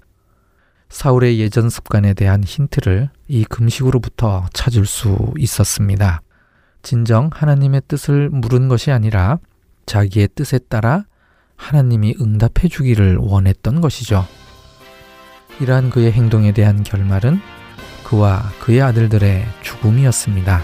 사울의 0.90 1.40
예전 1.40 1.70
습관에 1.70 2.14
대한 2.14 2.44
힌트를 2.44 3.10
이 3.28 3.44
금식으로부터 3.46 4.46
찾을 4.54 4.86
수 4.86 5.34
있었습니다. 5.38 6.22
진정 6.84 7.30
하나님의 7.34 7.84
뜻을 7.88 8.30
물은 8.30 8.68
것이 8.68 8.92
아니라 8.92 9.40
자기의 9.86 10.30
뜻에 10.36 10.60
따라 10.60 11.06
하나님이 11.56 12.16
응답해 12.20 12.68
주기를 12.70 13.18
원했던 13.18 13.82
것이죠. 13.82 14.26
이러한 15.60 15.90
그의 15.90 16.12
행동에 16.12 16.52
대한 16.52 16.84
결말은 16.84 17.40
그와 18.04 18.44
그의 18.60 18.82
아들들의 18.82 19.46
죽음이었습니다. 19.62 20.62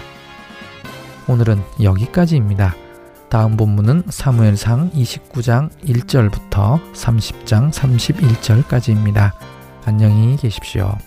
오늘은 1.28 1.62
여기까지입니다. 1.82 2.74
다음 3.28 3.56
본문은 3.56 4.04
사무엘상 4.10 4.90
29장 4.90 5.70
1절부터 5.84 6.92
30장 6.92 7.72
31절까지입니다. 7.72 9.32
안녕히 9.86 10.36
계십시오. 10.36 10.98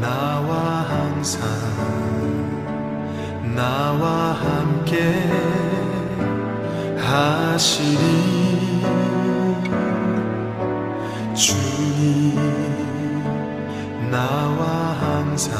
나와 0.00 0.86
항상 0.88 1.40
나와 3.54 4.34
함께 4.34 5.14
하시리. 6.98 8.04
주님 11.34 12.36
나와 14.10 14.64
항상 15.00 15.54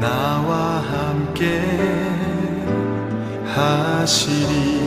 나와 0.00 0.80
함께 0.80 1.62
하시리. 3.54 4.81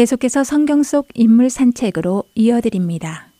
계속해서 0.00 0.44
성경 0.44 0.82
속 0.82 1.08
인물 1.12 1.50
산책으로 1.50 2.24
이어드립니다. 2.34 3.34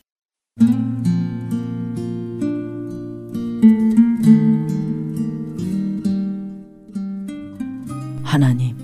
하나님, 8.23 8.77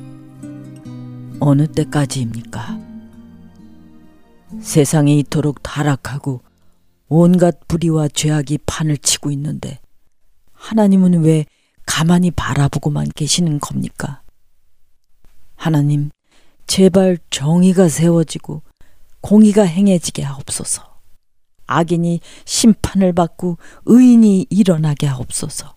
어느 1.38 1.66
때까지입니까? 1.66 2.80
세상이 4.62 5.18
이토록 5.18 5.62
타락하고 5.62 6.40
온갖 7.08 7.68
불의와 7.68 8.08
죄악이 8.08 8.60
판을 8.64 8.96
치고 8.96 9.30
있는데 9.32 9.80
하나님은 10.54 11.22
왜 11.24 11.44
가만히 11.84 12.30
바라보고만 12.30 13.08
계시는 13.14 13.60
겁니까? 13.60 14.22
하나님, 15.56 16.08
제발 16.66 17.18
정의가 17.30 17.88
세워지고 17.88 18.62
공의가 19.20 19.62
행해지게 19.62 20.22
하옵소서. 20.22 20.96
악인이 21.66 22.20
심판을 22.44 23.12
받고 23.12 23.58
의인이 23.86 24.46
일어나게 24.50 25.06
하옵소서. 25.06 25.74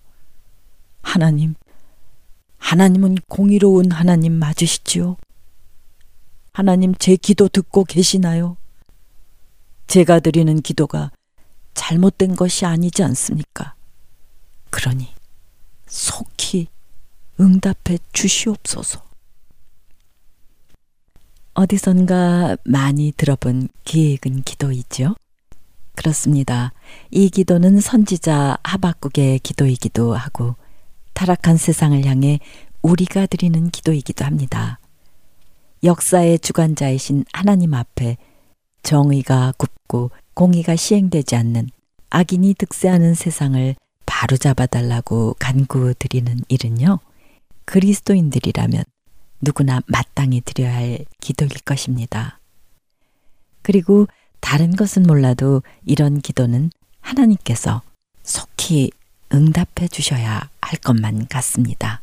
하나님, 1.01 1.55
하나님은 2.57 3.17
공의로운 3.27 3.91
하나님 3.91 4.33
맞으시지요? 4.33 5.17
하나님 6.53 6.93
제 6.95 7.15
기도 7.15 7.47
듣고 7.47 7.85
계시나요? 7.85 8.57
제가 9.87 10.19
드리는 10.19 10.61
기도가 10.61 11.11
잘못된 11.73 12.35
것이 12.35 12.65
아니지 12.65 13.01
않습니까? 13.03 13.73
그러니 14.69 15.07
속히 15.87 16.67
응답해 17.39 17.97
주시옵소서. 18.13 19.08
어디선가 21.53 22.57
많이 22.63 23.11
들어본 23.15 23.69
기획은 23.83 24.43
기도이죠. 24.43 25.15
그렇습니다. 25.95 26.71
이 27.11 27.29
기도는 27.29 27.81
선지자 27.81 28.57
하박국의 28.63 29.39
기도이기도 29.39 30.15
하고 30.15 30.55
타락한 31.13 31.57
세상을 31.57 32.05
향해 32.05 32.39
우리가 32.81 33.25
드리는 33.25 33.69
기도이기도 33.69 34.23
합니다. 34.23 34.79
역사의 35.83 36.39
주관자이신 36.39 37.25
하나님 37.33 37.73
앞에 37.73 38.17
정의가 38.83 39.53
굽고 39.57 40.11
공의가 40.33 40.75
시행되지 40.75 41.35
않는 41.35 41.69
악인이 42.09 42.53
득세하는 42.53 43.13
세상을 43.13 43.75
바로잡아 44.05 44.65
달라고 44.65 45.35
간구 45.37 45.93
드리는 45.99 46.39
일은요. 46.47 46.99
그리스도인들이라면 47.65 48.83
누구나 49.41 49.81
마땅히 49.87 50.41
드려야 50.41 50.73
할 50.73 51.05
기도일 51.21 51.51
것입니다. 51.65 52.39
그리고 53.61 54.07
다른 54.39 54.75
것은 54.75 55.03
몰라도 55.03 55.61
이런 55.85 56.21
기도는 56.21 56.71
하나님께서 57.01 57.81
속히 58.23 58.91
응답해 59.33 59.87
주셔야 59.89 60.49
할 60.61 60.79
것만 60.79 61.27
같습니다. 61.27 62.01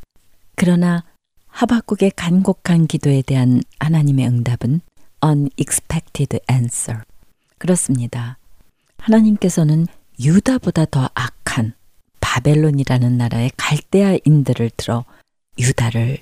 그러나 0.54 1.04
하박국의 1.48 2.12
간곡한 2.14 2.86
기도에 2.86 3.22
대한 3.22 3.62
하나님의 3.78 4.26
응답은 4.26 4.80
unexpected 5.24 6.38
answer. 6.50 7.02
그렇습니다. 7.58 8.38
하나님께서는 8.98 9.86
유다보다 10.20 10.84
더 10.86 11.08
악한 11.14 11.74
바벨론이라는 12.20 13.16
나라의 13.16 13.50
갈대아인들을 13.56 14.70
들어 14.76 15.04
유다를 15.58 16.18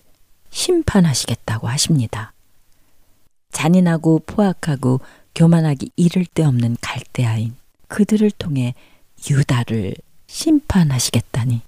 심판하시겠다고 0.55 1.69
하십니다. 1.69 2.33
잔인하고 3.51 4.21
포악하고 4.21 5.01
교만하기 5.35 5.91
이를 5.97 6.25
데 6.25 6.45
없는 6.45 6.77
갈대아인 6.81 7.57
그들을 7.89 8.31
통해 8.33 8.75
유다를 9.29 9.95
심판하시겠다니 10.27 11.61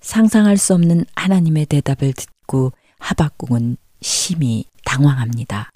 상상할 0.00 0.56
수 0.56 0.74
없는 0.74 1.04
하나님의 1.14 1.66
대답을 1.66 2.12
듣고 2.12 2.72
하박국은 2.98 3.76
심히 4.00 4.64
당황합니다. 4.84 5.70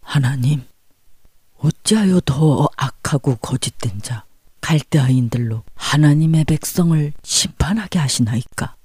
하나님, 0.00 0.62
어찌하여 1.58 2.20
더 2.24 2.68
악하고 2.76 3.36
거짓된 3.36 4.00
자 4.02 4.24
갈대아인들로 4.60 5.64
하나님의 5.74 6.44
백성을 6.44 7.12
심판하게 7.22 7.98
하시나이까? 7.98 8.76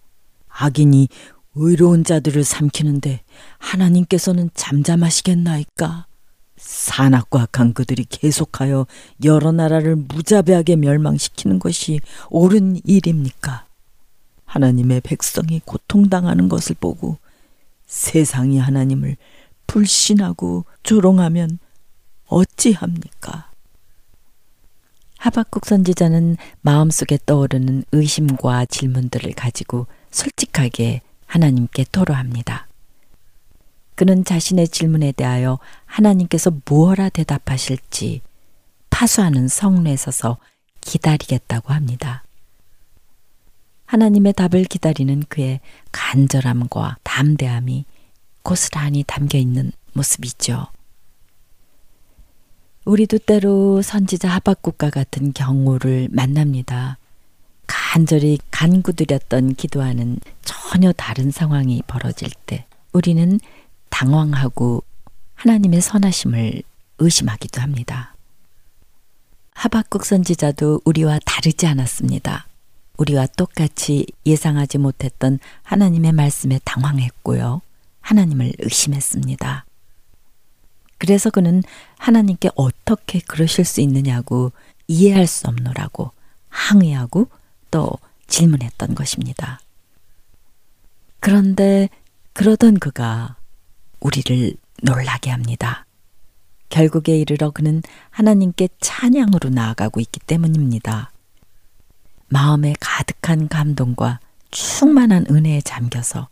악인이 0.58 1.08
의로운 1.56 2.04
자들을 2.04 2.43
삼키는데 2.43 3.22
하나님께서는 3.58 4.50
잠잠하시겠나이까? 4.54 6.08
산악과 6.58 7.43
악한 7.43 7.74
그들이 7.74 8.06
계속하여 8.06 8.88
여러 9.24 9.52
나라를 9.52 9.96
무자비하게 9.96 10.76
멸망시키는 10.76 11.60
것이 11.60 12.00
옳은 12.30 12.82
일입니까? 12.84 13.65
하나님의 14.46 15.02
백성이 15.02 15.62
고통당하는 15.65 16.50
것을 16.50 16.76
보고 16.80 17.17
세상이 17.86 18.58
하나님을 18.60 19.17
불신하고 19.67 20.65
조롱하면 20.84 21.60
어찌합니까? 22.28 23.52
하박국 25.17 25.65
선지자는 25.65 26.38
마음속에 26.62 27.17
떠오르는 27.26 27.86
의심과 27.91 28.65
질문들을 28.65 29.34
가지고 29.34 29.88
솔직하게 30.12 31.02
하나님께 31.26 31.86
토로합니다. 31.91 32.67
그는 33.96 34.24
자신의 34.24 34.67
질문에 34.67 35.12
대하여 35.12 35.60
하나님께서 35.86 36.52
무엇라 36.65 37.10
대답하실지 37.10 38.22
파수하는 38.89 39.48
성내에 39.48 39.96
서서 39.98 40.38
기다리겠다고 40.82 41.74
합니다. 41.74 42.24
하나님의 43.86 44.34
답을 44.34 44.65
기다리는 44.65 45.24
그의 45.30 45.62
간절함과 45.91 46.98
담대함이 47.04 47.86
고스란히 48.43 49.04
담겨 49.08 49.38
있는 49.38 49.72
모습이죠. 49.93 50.67
우리도 52.86 53.17
때로 53.20 53.82
선지자 53.82 54.30
하박국과 54.30 54.89
같은 54.89 55.34
경우를 55.34 56.08
만납니다. 56.12 56.98
간절히 57.67 58.39
간구드렸던 58.49 59.56
기도하는 59.56 60.19
전혀 60.43 60.91
다른 60.93 61.32
상황이 61.32 61.82
벌어질 61.86 62.30
때 62.45 62.65
우리는 62.93 63.39
당황하고 63.89 64.84
하나님의 65.36 65.82
선하심을 65.82 66.63
의심하기도 66.99 67.62
합니다. 67.62 68.15
하박국 69.53 70.06
선지자도 70.06 70.82
우리와 70.86 71.19
다르지 71.25 71.67
않았습니다. 71.67 72.47
우리와 72.97 73.27
똑같이 73.38 74.06
예상하지 74.25 74.80
못했던 74.80 75.39
하나님의 75.63 76.13
말씀에 76.13 76.60
당황했고요. 76.63 77.62
하나님을 78.01 78.53
의심했습니다. 78.60 79.65
그래서 80.97 81.30
그는 81.30 81.62
하나님께 81.97 82.49
어떻게 82.56 83.19
그러실 83.19 83.65
수 83.65 83.82
있느냐고 83.82 84.51
이해할 84.88 85.27
수 85.27 85.47
없노라고 85.47 86.12
항의하고 86.49 87.27
또 87.71 87.91
질문했던 88.27 88.95
것입니다. 88.95 89.60
그런데 91.19 91.89
그러던 92.34 92.80
그가 92.80 93.36
우리를 93.99 94.56
놀라게 94.84 95.32
합니다. 95.32 95.86
결국에 96.69 97.17
이르러 97.17 97.49
그는 97.51 97.82
하나님께 98.12 98.69
찬양으로 98.80 99.49
나아가고 99.49 99.99
있기 100.01 100.19
때문입니다. 100.21 101.12
마음에 102.30 102.75
가득한 102.80 103.47
감동과 103.47 104.19
충만한 104.51 105.25
은혜에 105.30 105.62
잠겨서 105.62 106.27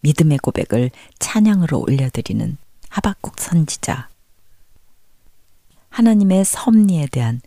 믿음의 0.00 0.38
고백을 0.38 0.90
찬양으로 1.18 1.80
올려드리는 1.80 2.56
하박국 2.88 3.38
선지자. 3.38 4.08
하나님의 5.90 6.44
섭리에 6.44 7.08
대한 7.10 7.40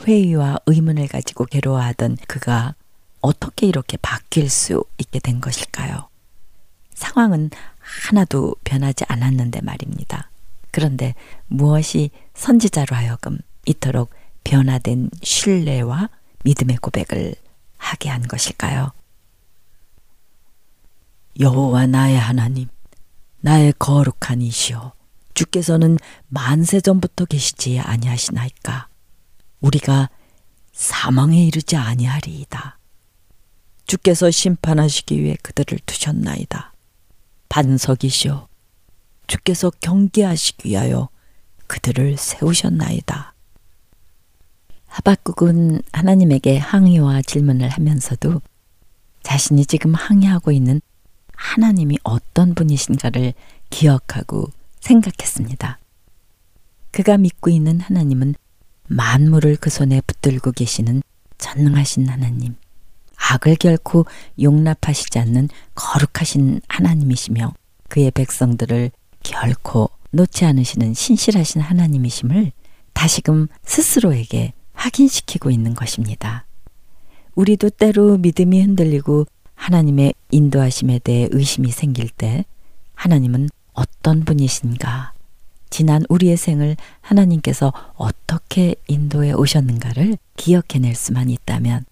회의와 0.00 0.58
의문을 0.66 1.08
가지고 1.08 1.44
괴로워하던 1.44 2.16
그가 2.26 2.74
어떻게 3.22 3.66
이렇게 3.66 3.96
바뀔 3.96 4.50
수 4.50 4.84
있게 4.98 5.18
된 5.20 5.40
것일까요? 5.40 6.08
상황은 6.92 7.50
하나도 7.78 8.56
변하지 8.64 9.04
않았는데 9.08 9.62
말입니다. 9.62 10.30
그런데 10.70 11.14
무엇이 11.46 12.10
선지자로 12.34 12.94
하여금 12.94 13.38
이토록 13.66 14.10
변화된 14.44 15.10
신뢰와 15.22 16.10
믿음의 16.44 16.76
고백을 16.78 17.34
하게 17.78 18.08
한 18.08 18.22
것일까요? 18.22 18.92
여호와 21.40 21.86
나의 21.86 22.18
하나님, 22.18 22.68
나의 23.40 23.72
거룩한 23.78 24.42
이시오. 24.42 24.92
주께서는 25.34 25.98
만세 26.28 26.80
전부터 26.80 27.24
계시지 27.24 27.80
아니하시나이까. 27.80 28.88
우리가 29.60 30.10
사망에 30.72 31.44
이르지 31.46 31.76
아니하리이다. 31.76 32.78
주께서 33.92 34.30
심판하시기 34.30 35.22
위해 35.22 35.36
그들을 35.42 35.78
두셨나이다. 35.84 36.72
반석이시오. 37.50 38.48
주께서 39.26 39.70
경계하시기 39.82 40.70
위하여 40.70 41.10
그들을 41.66 42.16
세우셨나이다. 42.16 43.34
하박국은 44.86 45.82
하나님에게 45.92 46.56
항의와 46.56 47.20
질문을 47.20 47.68
하면서도 47.68 48.40
자신이 49.24 49.66
지금 49.66 49.94
항의하고 49.94 50.52
있는 50.52 50.80
하나님이 51.34 51.98
어떤 52.02 52.54
분이신가를 52.54 53.34
기억하고 53.68 54.48
생각했습니다. 54.80 55.78
그가 56.92 57.18
믿고 57.18 57.50
있는 57.50 57.78
하나님은 57.80 58.36
만물을 58.88 59.56
그 59.56 59.68
손에 59.68 60.00
붙들고 60.06 60.52
계시는 60.52 61.02
전능하신 61.36 62.08
하나님, 62.08 62.56
악을 63.30 63.56
결코 63.56 64.04
용납하시지 64.40 65.18
않는 65.18 65.48
거룩하신 65.74 66.60
하나님이시며 66.68 67.52
그의 67.88 68.10
백성들을 68.10 68.90
결코 69.22 69.90
놓지 70.10 70.44
않으시는 70.44 70.94
신실하신 70.94 71.60
하나님이심을 71.60 72.52
다시금 72.92 73.48
스스로에게 73.64 74.52
확인시키고 74.74 75.50
있는 75.50 75.74
것입니다. 75.74 76.46
우리도 77.34 77.70
때로 77.70 78.18
믿음이 78.18 78.60
흔들리고 78.60 79.26
하나님의 79.54 80.12
인도하심에 80.30 80.98
대해 80.98 81.28
의심이 81.30 81.70
생길 81.70 82.08
때 82.08 82.44
하나님은 82.94 83.48
어떤 83.72 84.24
분이신가? 84.24 85.12
지난 85.70 86.02
우리의 86.10 86.36
생을 86.36 86.76
하나님께서 87.00 87.72
어떻게 87.94 88.74
인도해 88.88 89.32
오셨는가를 89.32 90.18
기억해낼 90.36 90.94
수만 90.94 91.30
있다면 91.30 91.86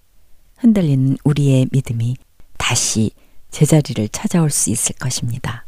흔들리는 0.61 1.17
우리의 1.25 1.69
믿음이 1.73 2.17
다시 2.59 3.11
제자리를 3.51 4.09
찾아올 4.11 4.51
수 4.51 4.71
있을 4.71 4.95
것입니다. 4.97 5.65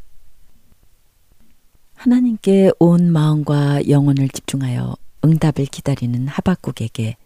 하나님께 1.94 2.72
온 2.78 3.10
마음과 3.10 3.88
영혼을 3.88 4.28
집중하여 4.28 4.96
응답을 5.24 5.66
기다리는 5.66 6.28
하박국에게 6.28 7.16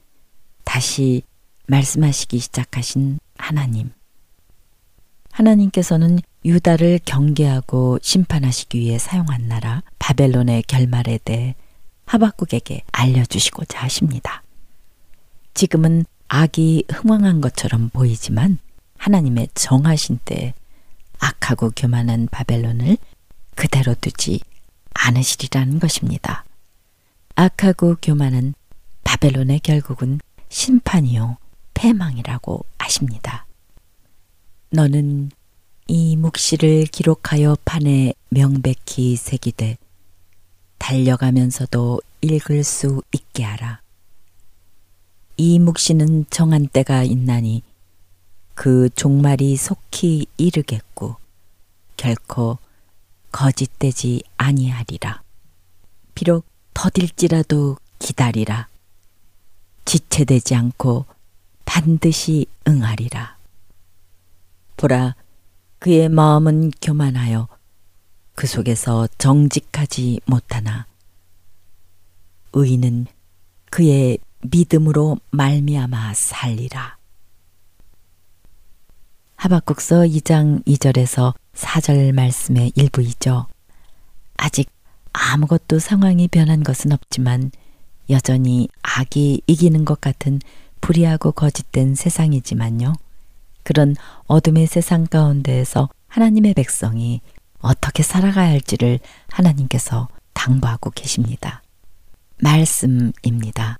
다시 0.65 1.23
말씀하시기 1.67 2.39
시작하신 2.39 3.19
하나님. 3.37 3.91
하나님께서는 5.33 6.21
유다를 6.45 7.01
경계하고 7.05 7.99
심판하시기 8.01 8.79
위해 8.79 8.99
사용한 8.99 9.49
나라 9.49 9.83
바벨론의 9.99 10.63
결말에 10.65 11.19
대해 11.25 11.55
하박국에게 12.05 12.83
알려주시고자 12.93 13.83
하십니다. 13.83 14.43
지금은 15.55 16.05
악이 16.29 16.85
흥왕한 16.91 17.41
것처럼 17.41 17.89
보이지만 17.91 18.59
하나님의 18.99 19.49
정하신 19.55 20.19
때 20.25 20.55
악하고 21.19 21.71
교만한 21.77 22.29
바벨론을 22.31 22.97
그대로 23.55 23.95
두지 23.95 24.41
않으시리라는 24.95 25.79
것입니다. 25.79 26.45
악하고 27.35 27.97
교만은 28.03 28.55
바벨론의 29.05 29.61
결국은 29.61 30.21
심판이요, 30.49 31.37
패망이라고 31.75 32.65
하십니다. 32.79 33.47
너는 34.71 35.31
이 35.87 36.17
묵시를 36.17 36.87
기록하여 36.87 37.57
판에 37.65 38.15
명백히 38.31 39.17
새기되 39.17 39.77
달려가면서도 40.79 42.01
읽을 42.21 42.65
수 42.65 43.03
있게 43.13 43.45
하라. 43.45 43.81
이 45.37 45.59
묵시는 45.59 46.27
정한 46.31 46.67
때가 46.67 47.03
있나니 47.05 47.63
그 48.55 48.89
종말이 48.95 49.57
속히 49.57 50.27
이르겠고 50.39 51.17
결코 51.97 52.59
거짓되지 53.33 54.23
아니하리라. 54.39 55.23
비록 56.15 56.47
더딜지라도 56.73 57.77
기다리라. 57.99 58.69
지체되지 59.85 60.55
않고 60.55 61.05
반드시 61.67 62.47
응하리라. 62.67 63.37
보라, 64.79 65.15
그의 65.79 66.09
마음은 66.09 66.71
교만하여 66.81 67.49
그 68.35 68.47
속에서 68.47 69.07
정직하지 69.19 70.21
못하나 70.25 70.87
의인은 72.53 73.07
그의 73.71 74.19
믿음으로 74.51 75.19
말미암아 75.31 76.15
살리라. 76.15 76.97
하박국서 79.37 80.03
2장 80.03 80.65
2절에서 80.65 81.35
4절 81.55 82.13
말씀의 82.13 82.73
일부이죠. 82.75 83.47
아직 84.37 84.71
아무것도 85.13 85.79
상황이 85.79 86.29
변한 86.29 86.63
것은 86.63 86.93
없지만 86.93 87.51
여전히 88.11 88.69
악이 88.83 89.43
이기는 89.47 89.85
것 89.85 90.01
같은 90.01 90.41
불의하고 90.81 91.33
거짓된 91.33 91.95
세상이지만요. 91.95 92.93
그런 93.63 93.97
어둠의 94.27 94.67
세상 94.67 95.07
가운데에서 95.07 95.89
하나님의 96.09 96.55
백성이 96.55 97.21
어떻게 97.61 98.03
살아가야 98.03 98.51
할지를 98.51 99.01
하나님께서 99.29 100.09
당부하고 100.35 100.91
계십니다. 100.91 101.63
말씀입니다. 102.41 103.79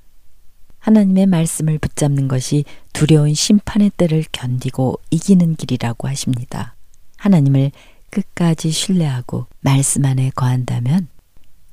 하나님의 0.87 1.27
말씀을 1.27 1.81
붙잡는 1.81 2.29
것이 2.29 2.65
두려운 2.93 3.35
심판의 3.35 3.91
때를 3.97 4.25
견디고 4.31 5.01
이기는 5.11 5.57
길이라고 5.57 6.07
하십니다. 6.07 6.77
하나님을 7.17 7.73
끝까지 8.11 8.71
신뢰하고 8.71 9.47
말씀 9.63 10.05
안에 10.05 10.31
거한다면 10.31 11.09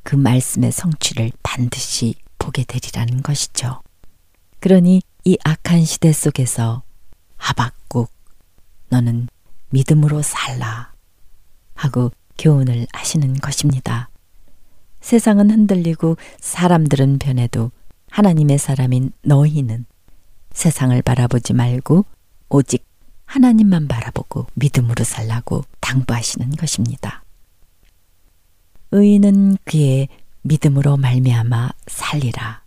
그 0.01 0.15
말씀의 0.15 0.71
성취를 0.71 1.31
반드시 1.43 2.15
보게 2.39 2.63
되리라는 2.63 3.21
것이죠. 3.21 3.83
그러니 4.59 5.03
이 5.25 5.37
악한 5.43 5.85
시대 5.85 6.11
속에서 6.11 6.81
하박국 7.37 8.11
너는 8.89 9.27
믿음으로 9.69 10.23
살라 10.23 10.91
하고 11.75 12.11
교훈을 12.39 12.87
하시는 12.91 13.35
것입니다. 13.35 14.09
세상은 15.01 15.51
흔들리고 15.51 16.17
사람들은 16.39 17.19
변해도 17.19 17.69
하나님의 18.13 18.59
사람인 18.59 19.11
너희는 19.23 19.87
세상을 20.51 21.01
바라보지 21.01 21.53
말고 21.53 22.05
오직 22.49 22.85
하나님만 23.25 23.87
바라보고 23.87 24.45
믿음으로 24.53 25.03
살라고 25.03 25.63
당부하시는 25.79 26.51
것입니다. 26.51 27.23
의인은 28.91 29.57
그의 29.65 30.09
믿음으로 30.43 30.97
말미암아 30.97 31.71
살리라. 31.87 32.61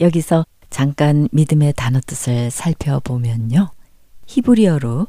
여기서 0.00 0.46
잠깐 0.70 1.28
믿음의 1.30 1.74
단어 1.76 2.00
뜻을 2.00 2.50
살펴보면요. 2.50 3.70
히브리어로 4.28 5.08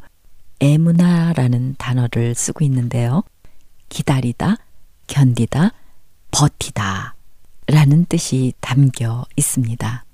에무나라는 0.60 1.76
단어를 1.78 2.36
쓰고 2.36 2.66
있는데요. 2.66 3.24
기다리다, 3.88 4.58
견디다, 5.08 5.72
버티다 6.32 7.16
라는 7.68 8.06
뜻이 8.06 8.54
담겨 8.60 9.26
있습니다. 9.36 10.06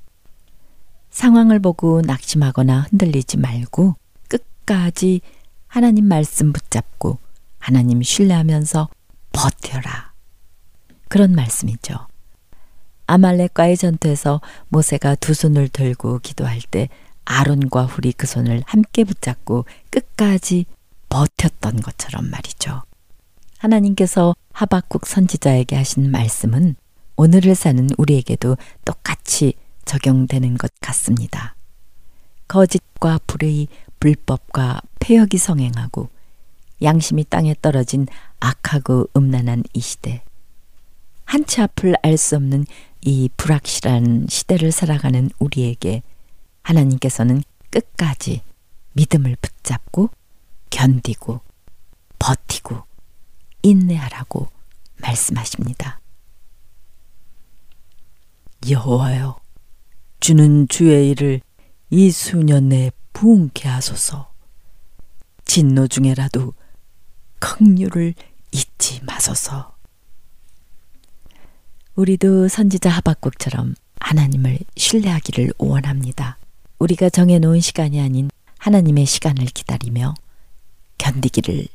상황을 1.09 1.59
보고 1.59 2.01
낙심하거나 2.01 2.81
흔들리지 2.89 3.37
말고 3.37 3.95
끝까지 4.27 5.21
하나님 5.67 6.05
말씀 6.05 6.53
붙잡고 6.53 7.17
하나님 7.57 8.01
신뢰하면서 8.01 8.89
버텨라. 9.31 10.13
그런 11.07 11.33
말씀이죠. 11.33 12.07
아말렉과의 13.07 13.77
전투에서 13.77 14.41
모세가 14.67 15.15
두 15.15 15.33
손을 15.33 15.67
들고 15.67 16.19
기도할 16.19 16.59
때 16.69 16.89
아론과 17.25 17.85
훌이 17.85 18.13
그 18.13 18.27
손을 18.27 18.63
함께 18.65 19.03
붙잡고 19.03 19.65
끝까지 19.89 20.65
버텼던 21.09 21.81
것처럼 21.81 22.29
말이죠. 22.29 22.83
하나님께서 23.57 24.35
하박국 24.53 25.05
선지자에게 25.05 25.75
하신 25.75 26.11
말씀은 26.11 26.75
오늘을 27.19 27.53
사는 27.53 27.89
우리에게도 27.97 28.55
똑같이 28.85 29.51
적용되는 29.83 30.57
것 30.57 30.71
같습니다. 30.79 31.53
거짓과 32.47 33.19
불의, 33.27 33.67
불법과 33.99 34.79
폐역이 35.01 35.37
성행하고 35.37 36.07
양심이 36.81 37.25
땅에 37.25 37.55
떨어진 37.61 38.07
악하고 38.39 39.09
음란한 39.17 39.63
이 39.73 39.81
시대. 39.81 40.23
한치 41.25 41.59
앞을 41.59 41.95
알 42.03 42.15
수 42.15 42.37
없는 42.37 42.65
이 43.01 43.29
불확실한 43.35 44.27
시대를 44.29 44.71
살아가는 44.71 45.29
우리에게 45.39 46.03
하나님께서는 46.63 47.43
끝까지 47.69 48.43
믿음을 48.93 49.35
붙잡고 49.41 50.09
견디고 50.69 51.41
버티고 52.17 52.81
인내하라고 53.63 54.47
말씀하십니다. 55.01 55.98
여호와여, 58.67 59.39
주는 60.19 60.67
주의 60.67 61.09
일을 61.11 61.41
이 61.89 62.11
수년 62.11 62.69
내에 62.69 62.91
부흥케 63.13 63.67
하소서. 63.67 64.31
진노 65.45 65.87
중에라도 65.87 66.53
긍휼을 67.39 68.13
잊지 68.51 69.01
마소서. 69.03 69.75
우리도 71.95 72.47
선지자 72.47 72.89
하박국처럼 72.89 73.75
하나님을 73.99 74.59
신뢰하기를 74.77 75.53
원합니다. 75.57 76.37
우리가 76.79 77.09
정해놓은 77.09 77.59
시간이 77.59 77.99
아닌 77.99 78.29
하나님의 78.57 79.05
시간을 79.05 79.45
기다리며 79.45 80.13
견디기를 80.97 81.67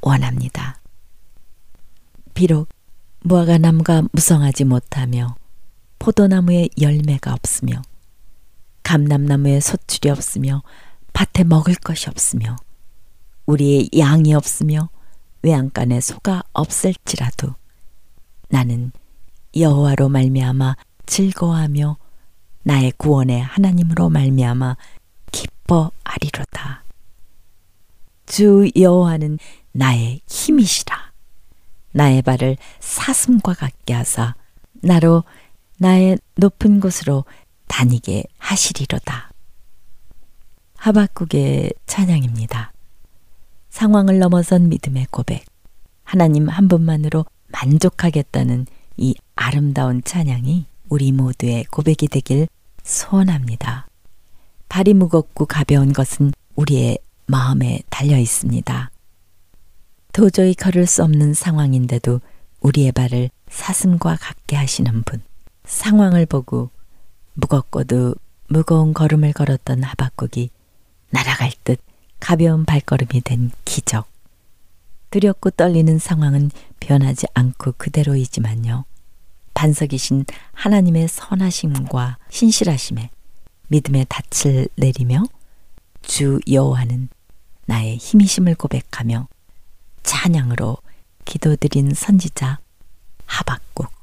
원합니다. 0.00 0.80
비록 2.34 2.68
무화과나무가 3.20 4.02
무성하지 4.12 4.64
못하며 4.64 5.36
포도나무에 6.00 6.70
열매가 6.80 7.32
없으며 7.34 7.82
감람나무에 8.82 9.60
소출이 9.60 10.08
없으며 10.08 10.62
밭에 11.12 11.44
먹을 11.44 11.74
것이 11.74 12.08
없으며 12.08 12.56
우리의 13.46 13.90
양이 13.98 14.34
없으며 14.34 14.88
외양간에 15.42 16.00
소가 16.00 16.42
없을지라도 16.52 17.54
나는 18.48 18.92
여호와로 19.54 20.08
말미암아 20.08 20.76
즐거워하며 21.06 21.96
나의 22.62 22.92
구원의 22.96 23.42
하나님으로 23.42 24.08
말미암아 24.08 24.76
기뻐하리로다. 25.32 26.84
주 28.26 28.70
여호와는 28.76 29.38
나의 29.72 30.20
힘이시라. 30.26 31.12
나의 31.92 32.22
발을 32.22 32.56
사슴과 32.78 33.54
같게 33.54 33.92
하사 33.92 34.34
나로 34.82 35.24
나의 35.80 36.18
높은 36.34 36.78
곳으로 36.78 37.24
다니게 37.66 38.24
하시리로다. 38.36 39.30
하박국의 40.76 41.72
찬양입니다. 41.86 42.72
상황을 43.70 44.18
넘어선 44.18 44.68
믿음의 44.68 45.06
고백. 45.10 45.46
하나님 46.04 46.50
한 46.50 46.68
분만으로 46.68 47.24
만족하겠다는 47.48 48.66
이 48.98 49.14
아름다운 49.34 50.04
찬양이 50.04 50.66
우리 50.90 51.12
모두의 51.12 51.64
고백이 51.70 52.08
되길 52.08 52.46
소원합니다. 52.82 53.88
발이 54.68 54.92
무겁고 54.92 55.46
가벼운 55.46 55.94
것은 55.94 56.32
우리의 56.56 56.98
마음에 57.24 57.80
달려 57.88 58.18
있습니다. 58.18 58.90
도저히 60.12 60.52
걸을 60.54 60.86
수 60.86 61.02
없는 61.04 61.32
상황인데도 61.32 62.20
우리의 62.60 62.92
발을 62.92 63.30
사슴과 63.48 64.16
같게 64.20 64.56
하시는 64.56 65.02
분. 65.04 65.22
상황을 65.70 66.26
보고 66.26 66.68
무겁고도 67.34 68.16
무거운 68.48 68.92
걸음을 68.92 69.32
걸었던 69.32 69.84
하박국이 69.84 70.50
날아갈 71.10 71.52
듯 71.62 71.80
가벼운 72.18 72.64
발걸음이 72.64 73.22
된 73.22 73.52
기적. 73.64 74.06
두렵고 75.10 75.50
떨리는 75.50 75.98
상황은 75.98 76.50
변하지 76.80 77.26
않고 77.34 77.74
그대로이지만요. 77.78 78.84
반석이신 79.54 80.26
하나님의 80.52 81.08
선하심과 81.08 82.18
신실하심에 82.30 83.10
믿음의 83.68 84.06
닻을 84.08 84.68
내리며 84.76 85.22
주 86.02 86.40
여호와는 86.50 87.08
나의 87.66 87.96
힘이심을 87.96 88.56
고백하며 88.56 89.28
찬양으로 90.02 90.78
기도드린 91.24 91.94
선지자 91.94 92.58
하박국. 93.26 93.99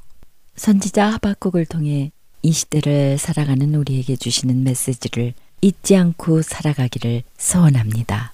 선지자 0.58 1.06
하박국을 1.14 1.66
통해 1.66 2.12
이 2.42 2.52
시대를 2.52 3.18
살아가는 3.18 3.74
우리에게 3.76 4.16
주시는 4.16 4.64
메시지를 4.64 5.34
잊지 5.62 5.96
않고 5.96 6.42
살아가기를 6.42 7.24
소원합니다. 7.38 8.34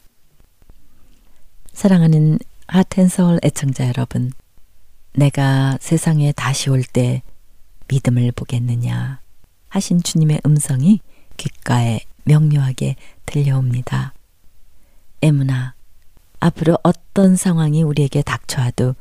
사랑하는 1.74 2.40
하텐서울 2.68 3.40
애청자 3.44 3.88
여러분, 3.88 4.32
내가 5.14 5.78
세상에 5.82 6.32
다시 6.32 6.70
올 6.70 6.84
때 6.84 7.22
믿음을 7.88 8.32
보겠느냐 8.32 9.20
하신 9.70 10.02
주님의 10.02 10.42
음성이 10.46 11.02
귓가에 11.38 12.00
명료하게 12.24 12.96
들려옵니다. 13.26 14.14
에무나, 15.22 15.76
앞으로 16.40 16.78
어떤 16.84 17.36
상황이 17.36 17.84
우리에게 17.84 18.22
닥쳐와도 18.22 18.96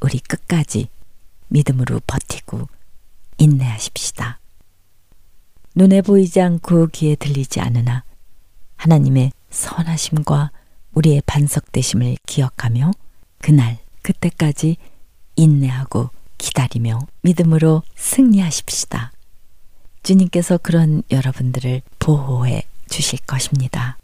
우리 0.00 0.18
끝까지 0.18 0.88
믿음으로 1.48 2.00
버티고 2.06 2.68
인내하십시다. 3.38 4.40
눈에 5.74 6.02
보이지 6.02 6.40
않고 6.40 6.88
귀에 6.88 7.14
들리지 7.14 7.60
않으나 7.60 8.04
하나님의 8.76 9.32
선하심과 9.50 10.50
우리의 10.92 11.22
반석되심을 11.26 12.16
기억하며 12.26 12.90
그날 13.40 13.78
그때까지 14.02 14.76
인내하고 15.36 16.10
기다리며 16.38 16.98
믿음으로 17.22 17.82
승리하십시다. 17.96 19.12
주님께서 20.02 20.58
그런 20.58 21.02
여러분들을 21.10 21.82
보호해 21.98 22.62
주실 22.88 23.18
것입니다. 23.20 23.98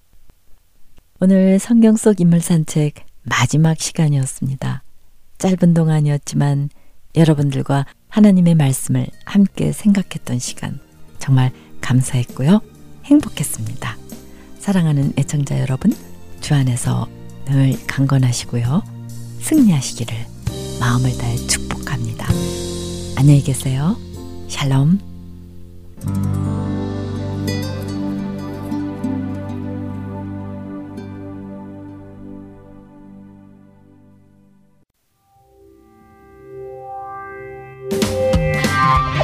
오늘 1.21 1.59
성경 1.59 1.97
속 1.97 2.21
인물 2.21 2.41
산책 2.41 3.07
마지막 3.23 3.81
시간이었습니다. 3.81 4.83
짧은 5.39 5.75
동안이었지만 5.75 6.69
여러분들과 7.17 7.87
하나님의 8.09 8.55
말씀을 8.55 9.07
함께 9.25 9.73
생각했던 9.73 10.39
시간 10.39 10.79
정말 11.19 11.53
감사했고요. 11.81 12.61
행복했습니다. 13.05 13.97
사랑하는 14.59 15.13
애청자 15.19 15.59
여러분, 15.61 15.93
주 16.41 16.55
안에서 16.55 17.09
늘 17.47 17.75
강건하시고요. 17.87 18.83
승리하시기를 19.41 20.17
마음을 20.81 21.17
다해 21.17 21.37
축복합니다. 21.37 22.27
안녕히 23.17 23.43
계세요. 23.43 23.97
샬롬. 24.49 25.01
비 38.85 39.24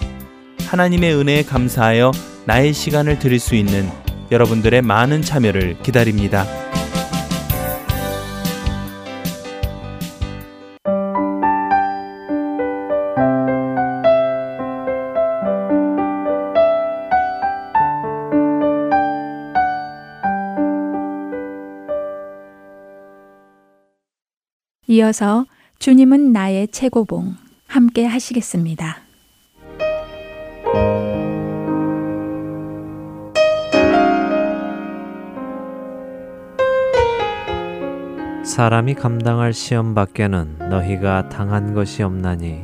하나님의 0.71 1.13
은혜에 1.17 1.43
감사하여 1.43 2.13
나의 2.45 2.71
시간을 2.71 3.19
드릴 3.19 3.41
수 3.41 3.55
있는 3.55 3.89
여러분들의 4.31 4.81
많은 4.81 5.21
참여를 5.21 5.79
기다립니다. 5.83 6.45
이어서 24.87 25.45
주님은 25.79 26.31
나의 26.31 26.69
최고봉 26.69 27.35
함께 27.67 28.05
하시겠습니다. 28.05 29.10
사람이 38.61 38.93
감당할 38.93 39.53
시험 39.53 39.95
밖에는 39.95 40.57
너희가 40.69 41.29
당한 41.29 41.73
것이 41.73 42.03
없나니 42.03 42.61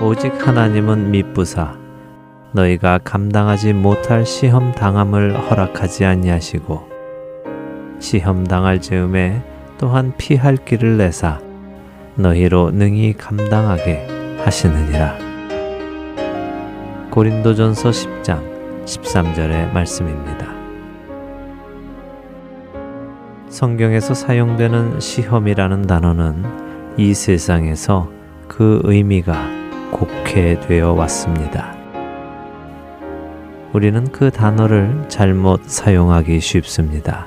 오직 0.00 0.46
하나님은 0.46 1.10
미쁘사 1.10 1.76
너희가 2.52 2.98
감당하지 2.98 3.72
못할 3.72 4.24
시험 4.24 4.70
당함을 4.70 5.36
허락하지 5.36 6.04
아니하시고 6.04 6.88
시험 7.98 8.46
당할 8.46 8.80
즈음에 8.80 9.42
또한 9.78 10.12
피할 10.16 10.56
길을 10.56 10.96
내사 10.96 11.40
너희로 12.14 12.70
능히 12.70 13.14
감당하게 13.14 14.06
하시느니라. 14.44 15.18
고린도전서 17.10 17.90
10장 17.90 18.84
13절의 18.84 19.72
말씀입니다. 19.72 20.47
성경에서 23.58 24.14
사용되는 24.14 25.00
시험이라는 25.00 25.88
단어는 25.88 26.44
이 26.96 27.12
세상에서 27.12 28.08
그 28.46 28.80
의미가 28.84 29.34
곡해되어 29.90 30.92
왔습니다. 30.92 31.74
우리는 33.72 34.04
그 34.12 34.30
단어를 34.30 35.06
잘못 35.08 35.64
사용하기 35.64 36.38
쉽습니다. 36.38 37.26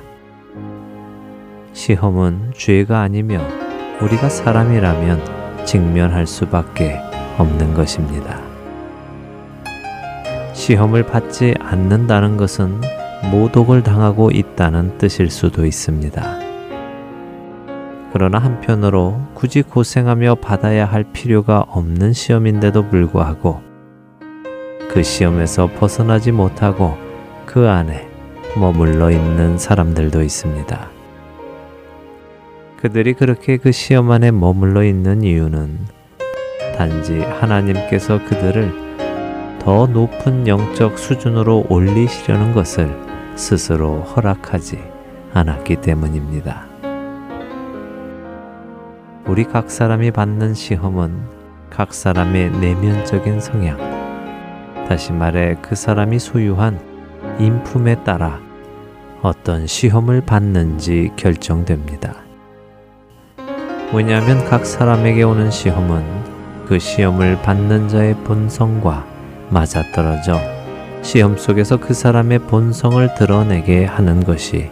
시험은 1.73 2.53
죄가 2.55 3.01
아니며 3.01 3.41
우리가 4.01 4.29
사람이라면 4.29 5.65
직면할 5.65 6.27
수밖에 6.27 6.97
없는 7.39 7.73
것입니다. 7.73 8.39
시험을 10.53 11.07
받지 11.07 11.53
않는다는 11.59 12.37
것은 12.37 13.00
모독을 13.29 13.83
당하고 13.83 14.31
있다는 14.31 14.97
뜻일 14.97 15.29
수도 15.29 15.65
있습니다. 15.65 16.39
그러나 18.13 18.39
한편으로 18.39 19.21
굳이 19.33 19.61
고생하며 19.61 20.35
받아야 20.35 20.85
할 20.85 21.03
필요가 21.13 21.63
없는 21.67 22.13
시험인데도 22.13 22.89
불구하고 22.89 23.61
그 24.89 25.03
시험에서 25.03 25.67
벗어나지 25.67 26.31
못하고 26.31 26.97
그 27.45 27.69
안에 27.69 28.09
머물러 28.57 29.11
있는 29.11 29.57
사람들도 29.57 30.21
있습니다. 30.21 30.89
그들이 32.81 33.13
그렇게 33.13 33.57
그 33.57 33.71
시험 33.71 34.11
안에 34.11 34.31
머물러 34.31 34.83
있는 34.83 35.23
이유는 35.23 35.79
단지 36.75 37.19
하나님께서 37.19 38.25
그들을 38.25 38.73
더 39.59 39.85
높은 39.85 40.47
영적 40.47 40.97
수준으로 40.97 41.67
올리시려는 41.69 42.53
것을 42.53 43.10
스스로 43.35 44.01
허락하지 44.01 44.79
않았기 45.33 45.77
때문입니다. 45.77 46.65
우리 49.25 49.43
각 49.45 49.71
사람이 49.71 50.11
받는 50.11 50.53
시험은 50.53 51.41
각 51.69 51.93
사람의 51.93 52.51
내면적인 52.51 53.39
성향, 53.39 53.77
다시 54.87 55.13
말해 55.13 55.55
그 55.61 55.75
사람이 55.75 56.19
소유한 56.19 56.79
인품에 57.39 58.03
따라 58.03 58.39
어떤 59.21 59.67
시험을 59.67 60.21
받는지 60.21 61.11
결정됩니다. 61.15 62.15
왜냐하면 63.93 64.43
각 64.45 64.65
사람에게 64.65 65.23
오는 65.23 65.51
시험은 65.51 66.65
그 66.65 66.79
시험을 66.79 67.41
받는 67.41 67.87
자의 67.89 68.15
본성과 68.23 69.05
맞아떨어져 69.49 70.60
시험 71.01 71.35
속에서 71.35 71.77
그 71.77 71.93
사람의 71.93 72.39
본성을 72.39 73.15
드러내게 73.15 73.85
하는 73.85 74.23
것이 74.23 74.69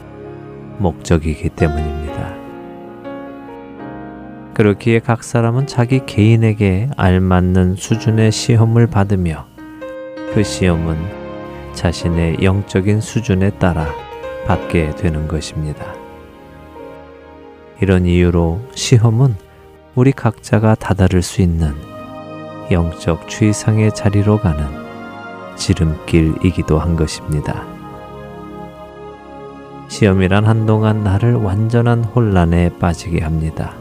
목적이기 0.77 1.49
때문입니다. 1.49 2.35
그렇기에 4.53 4.99
각 4.99 5.23
사람은 5.23 5.67
자기 5.67 6.05
개인에게 6.05 6.89
알맞는 6.97 7.75
수준의 7.75 8.31
시험을 8.31 8.87
받으며 8.87 9.47
그 10.33 10.43
시험은 10.43 10.97
자신의 11.73 12.43
영적인 12.43 13.01
수준에 13.01 13.49
따라 13.51 13.87
받게 14.45 14.95
되는 14.97 15.27
것입니다. 15.27 15.93
이런 17.81 18.05
이유로 18.05 18.61
시험은 18.75 19.35
우리 19.95 20.11
각자가 20.11 20.75
다다를 20.75 21.21
수 21.21 21.41
있는 21.41 21.73
영적 22.69 23.27
최상의 23.27 23.95
자리로 23.95 24.37
가는 24.37 24.88
지름길이기도 25.59 26.79
한 26.79 26.95
것입니다. 26.95 27.63
시험이란 29.89 30.45
한동안 30.45 31.03
나를 31.03 31.35
완전한 31.35 32.03
혼란에 32.03 32.69
빠지게 32.79 33.23
합니다. 33.23 33.73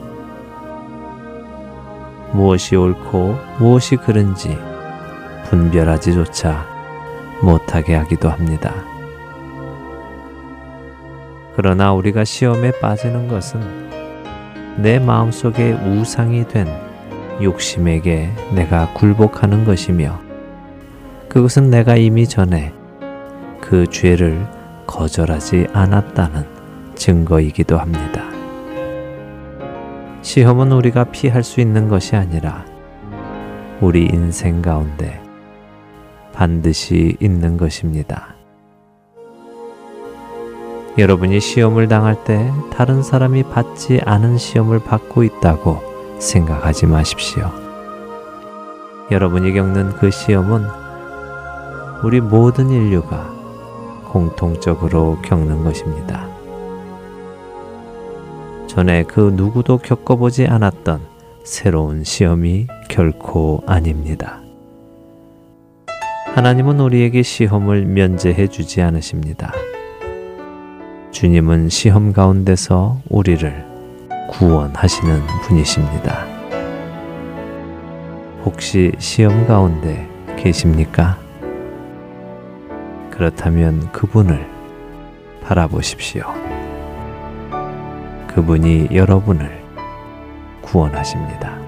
무엇이 2.33 2.77
옳고 2.77 3.39
무엇이 3.59 3.97
그른지 3.97 4.59
분별하지조차 5.49 6.67
못하게 7.43 7.95
하기도 7.95 8.29
합니다. 8.29 8.75
그러나 11.57 11.93
우리가 11.93 12.25
시험에 12.25 12.73
빠지는 12.81 13.29
것은 13.29 13.89
내 14.77 14.99
마음속에 14.99 15.73
우상이 15.73 16.47
된 16.49 16.67
욕심에게 17.43 18.33
내가 18.55 18.93
굴복하는 18.95 19.65
것이며 19.65 20.28
그것은 21.29 21.71
내가 21.71 21.97
이미 21.97 22.27
전에 22.27 22.73
그 23.61 23.87
죄를 23.87 24.47
거절하지 24.87 25.69
않았다는 25.73 26.47
증거이기도 26.95 27.79
합니다. 27.79 28.25
시험은 30.23 30.73
우리가 30.73 31.05
피할 31.05 31.43
수 31.43 31.61
있는 31.61 31.89
것이 31.89 32.17
아니라 32.17 32.65
우리 33.81 34.07
인생 34.07 34.63
가운데 34.63 35.23
반드시 36.33 37.17
있는 37.21 37.57
것입니다. 37.57 38.35
여러분이 40.97 41.39
시험을 41.41 41.87
당할 41.87 42.25
때 42.25 42.51
다른 42.73 43.03
사람이 43.03 43.45
받지 43.45 44.01
않은 44.05 44.37
시험을 44.39 44.81
받고 44.81 45.23
있다고 45.23 45.81
생각하지 46.19 46.87
마십시오. 46.87 47.53
여러분이 49.11 49.53
겪는 49.53 49.91
그 49.93 50.11
시험은 50.11 50.88
우리 52.05 52.21
모든 52.21 52.71
인류가 52.71 53.29
공통적으로 54.05 55.19
겪는 55.23 55.65
것입니다. 55.65 56.29
전에 58.69 59.03
그 59.03 59.33
누구도 59.35 59.79
겪어보지 59.79 60.47
않았던 60.47 61.01
새로운 61.43 62.05
시험이 62.05 62.69
결코 62.89 63.65
아닙니다. 63.67 64.41
하나님은 66.35 66.79
우리에게 66.79 67.23
시험을 67.23 67.87
면제해 67.87 68.47
주지 68.47 68.81
않으십니다. 68.81 69.53
주님은 71.11 71.69
시험 71.69 72.13
가운데서 72.13 73.01
우리를 73.09 73.67
구원하시는 74.31 75.21
분이십니다. 75.43 76.27
혹시 78.45 78.93
시험 78.99 79.49
가운데 79.49 80.09
계십니까? 80.37 81.28
그렇다면 83.19 83.91
그분을 83.91 84.49
바라보십시오. 85.43 86.23
그분이 88.29 88.91
여러분을 88.93 89.61
구원하십니다. 90.63 91.68